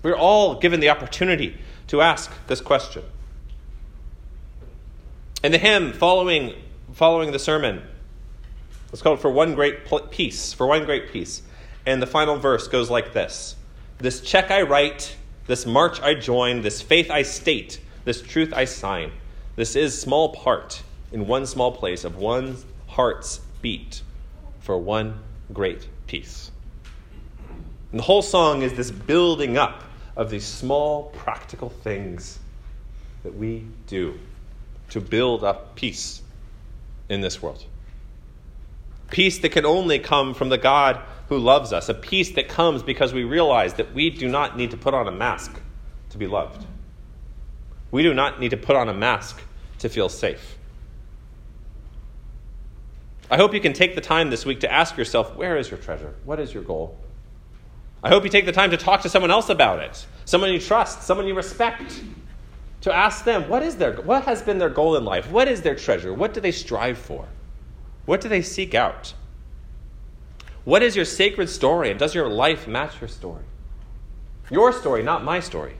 We're 0.03 0.15
all 0.15 0.59
given 0.59 0.79
the 0.79 0.89
opportunity 0.89 1.57
to 1.87 2.01
ask 2.01 2.31
this 2.45 2.61
question. 2.61 3.03
In 5.43 5.51
the 5.51 5.57
hymn 5.57 5.91
following, 5.91 6.53
following 6.93 7.31
the 7.31 7.39
sermon, 7.39 7.81
it's 8.93 9.01
called 9.01 9.19
For 9.19 9.31
One 9.31 9.55
Great 9.55 9.79
Peace. 10.11 10.53
For 10.53 10.67
One 10.67 10.85
Great 10.85 11.11
Peace. 11.11 11.41
And 11.87 12.03
the 12.03 12.07
final 12.07 12.37
verse 12.37 12.67
goes 12.67 12.91
like 12.91 13.13
this 13.13 13.55
This 13.97 14.21
check 14.21 14.51
I 14.51 14.61
write, 14.61 15.15
this 15.47 15.65
march 15.65 15.99
I 16.01 16.13
join, 16.13 16.61
this 16.61 16.79
faith 16.79 17.09
I 17.09 17.23
state, 17.23 17.81
this 18.05 18.21
truth 18.21 18.53
I 18.53 18.65
sign. 18.65 19.11
This 19.55 19.75
is 19.75 19.99
small 19.99 20.33
part 20.33 20.83
in 21.11 21.25
one 21.25 21.47
small 21.47 21.71
place 21.71 22.03
of 22.03 22.15
one 22.15 22.57
heart's 22.99 23.39
beat 23.61 24.01
for 24.59 24.77
one 24.77 25.17
great 25.53 25.87
peace. 26.05 26.51
And 27.91 27.99
the 28.01 28.03
whole 28.03 28.21
song 28.21 28.61
is 28.61 28.73
this 28.73 28.91
building 28.91 29.57
up 29.57 29.85
of 30.17 30.29
these 30.29 30.43
small 30.43 31.03
practical 31.11 31.69
things 31.69 32.39
that 33.23 33.33
we 33.33 33.65
do 33.87 34.19
to 34.89 34.99
build 34.99 35.45
up 35.45 35.75
peace 35.75 36.21
in 37.07 37.21
this 37.21 37.41
world. 37.41 37.63
Peace 39.09 39.39
that 39.39 39.53
can 39.53 39.65
only 39.65 39.99
come 39.99 40.33
from 40.33 40.49
the 40.49 40.57
God 40.57 40.99
who 41.29 41.37
loves 41.37 41.71
us, 41.71 41.87
a 41.87 41.93
peace 41.93 42.31
that 42.31 42.49
comes 42.49 42.83
because 42.83 43.13
we 43.13 43.23
realize 43.23 43.75
that 43.75 43.93
we 43.93 44.09
do 44.09 44.27
not 44.27 44.57
need 44.57 44.71
to 44.71 44.77
put 44.77 44.93
on 44.93 45.07
a 45.07 45.11
mask 45.11 45.57
to 46.09 46.17
be 46.17 46.27
loved. 46.27 46.65
We 47.91 48.03
do 48.03 48.13
not 48.13 48.41
need 48.41 48.49
to 48.49 48.57
put 48.57 48.75
on 48.75 48.89
a 48.89 48.93
mask 48.93 49.41
to 49.77 49.87
feel 49.87 50.09
safe. 50.09 50.58
I 53.31 53.37
hope 53.37 53.53
you 53.53 53.59
can 53.59 53.73
take 53.73 53.95
the 53.95 54.01
time 54.01 54.29
this 54.29 54.45
week 54.45 54.61
to 54.61 54.71
ask 54.71 54.97
yourself 54.97 55.35
where 55.35 55.57
is 55.57 55.69
your 55.69 55.79
treasure? 55.79 56.15
What 56.25 56.39
is 56.39 56.53
your 56.53 56.63
goal? 56.63 56.97
I 58.03 58.09
hope 58.09 58.23
you 58.23 58.29
take 58.29 58.45
the 58.45 58.51
time 58.51 58.71
to 58.71 58.77
talk 58.77 59.01
to 59.01 59.09
someone 59.09 59.29
else 59.29 59.49
about 59.49 59.79
it, 59.79 60.05
someone 60.25 60.51
you 60.51 60.59
trust, 60.59 61.03
someone 61.03 61.27
you 61.27 61.35
respect, 61.35 62.01
to 62.81 62.93
ask 62.93 63.25
them 63.25 63.47
what 63.49 63.61
is 63.61 63.75
their 63.75 64.01
what 64.01 64.23
has 64.23 64.41
been 64.41 64.57
their 64.57 64.69
goal 64.69 64.95
in 64.95 65.05
life? 65.05 65.29
What 65.29 65.47
is 65.47 65.61
their 65.61 65.75
treasure? 65.75 66.13
What 66.13 66.33
do 66.33 66.41
they 66.41 66.51
strive 66.51 66.97
for? 66.97 67.27
What 68.05 68.21
do 68.21 68.29
they 68.29 68.41
seek 68.41 68.73
out? 68.73 69.13
What 70.63 70.81
is 70.81 70.95
your 70.95 71.05
sacred 71.05 71.49
story 71.49 71.91
and 71.91 71.99
does 71.99 72.15
your 72.15 72.29
life 72.29 72.67
match 72.67 72.99
your 72.99 73.07
story? 73.07 73.43
Your 74.49 74.73
story, 74.73 75.03
not 75.03 75.23
my 75.23 75.39
story. 75.39 75.73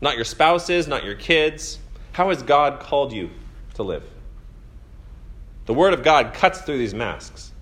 Not 0.00 0.16
your 0.16 0.24
spouse's, 0.24 0.88
not 0.88 1.04
your 1.04 1.14
kids, 1.14 1.78
how 2.12 2.28
has 2.28 2.42
God 2.42 2.80
called 2.80 3.12
you 3.12 3.30
to 3.74 3.82
live? 3.82 4.04
The 5.66 5.74
Word 5.74 5.94
of 5.94 6.02
God 6.02 6.34
cuts 6.34 6.60
through 6.60 6.78
these 6.78 6.94
masks. 6.94 7.52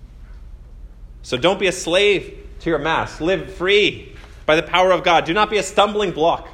So 1.21 1.37
don't 1.37 1.59
be 1.59 1.67
a 1.67 1.71
slave 1.71 2.45
to 2.59 2.69
your 2.69 2.79
mask. 2.79 3.21
Live 3.21 3.53
free 3.53 4.15
by 4.45 4.55
the 4.55 4.63
power 4.63 4.91
of 4.91 5.03
God. 5.03 5.25
Do 5.25 5.33
not 5.33 5.49
be 5.49 5.57
a 5.57 5.63
stumbling 5.63 6.11
block 6.11 6.49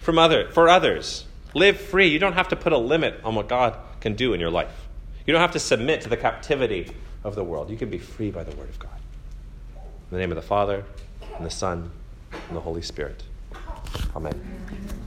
from 0.00 0.18
other, 0.18 0.50
for 0.50 0.68
others. 0.68 1.24
Live 1.54 1.80
free. 1.80 2.08
You 2.08 2.18
don't 2.18 2.34
have 2.34 2.48
to 2.48 2.56
put 2.56 2.72
a 2.72 2.78
limit 2.78 3.20
on 3.24 3.34
what 3.34 3.48
God 3.48 3.76
can 4.00 4.14
do 4.14 4.34
in 4.34 4.40
your 4.40 4.50
life. 4.50 4.88
You 5.26 5.32
don't 5.32 5.40
have 5.40 5.52
to 5.52 5.60
submit 5.60 6.02
to 6.02 6.08
the 6.08 6.16
captivity 6.16 6.90
of 7.24 7.34
the 7.34 7.44
world. 7.44 7.70
You 7.70 7.76
can 7.76 7.88
be 7.88 7.98
free 7.98 8.30
by 8.30 8.44
the 8.44 8.54
Word 8.56 8.68
of 8.68 8.78
God. 8.78 8.90
In 9.76 10.16
the 10.16 10.18
name 10.18 10.30
of 10.30 10.36
the 10.36 10.42
Father, 10.42 10.84
and 11.36 11.46
the 11.46 11.50
Son, 11.50 11.90
and 12.32 12.56
the 12.56 12.60
Holy 12.60 12.82
Spirit. 12.82 13.22
Amen. 14.14 15.01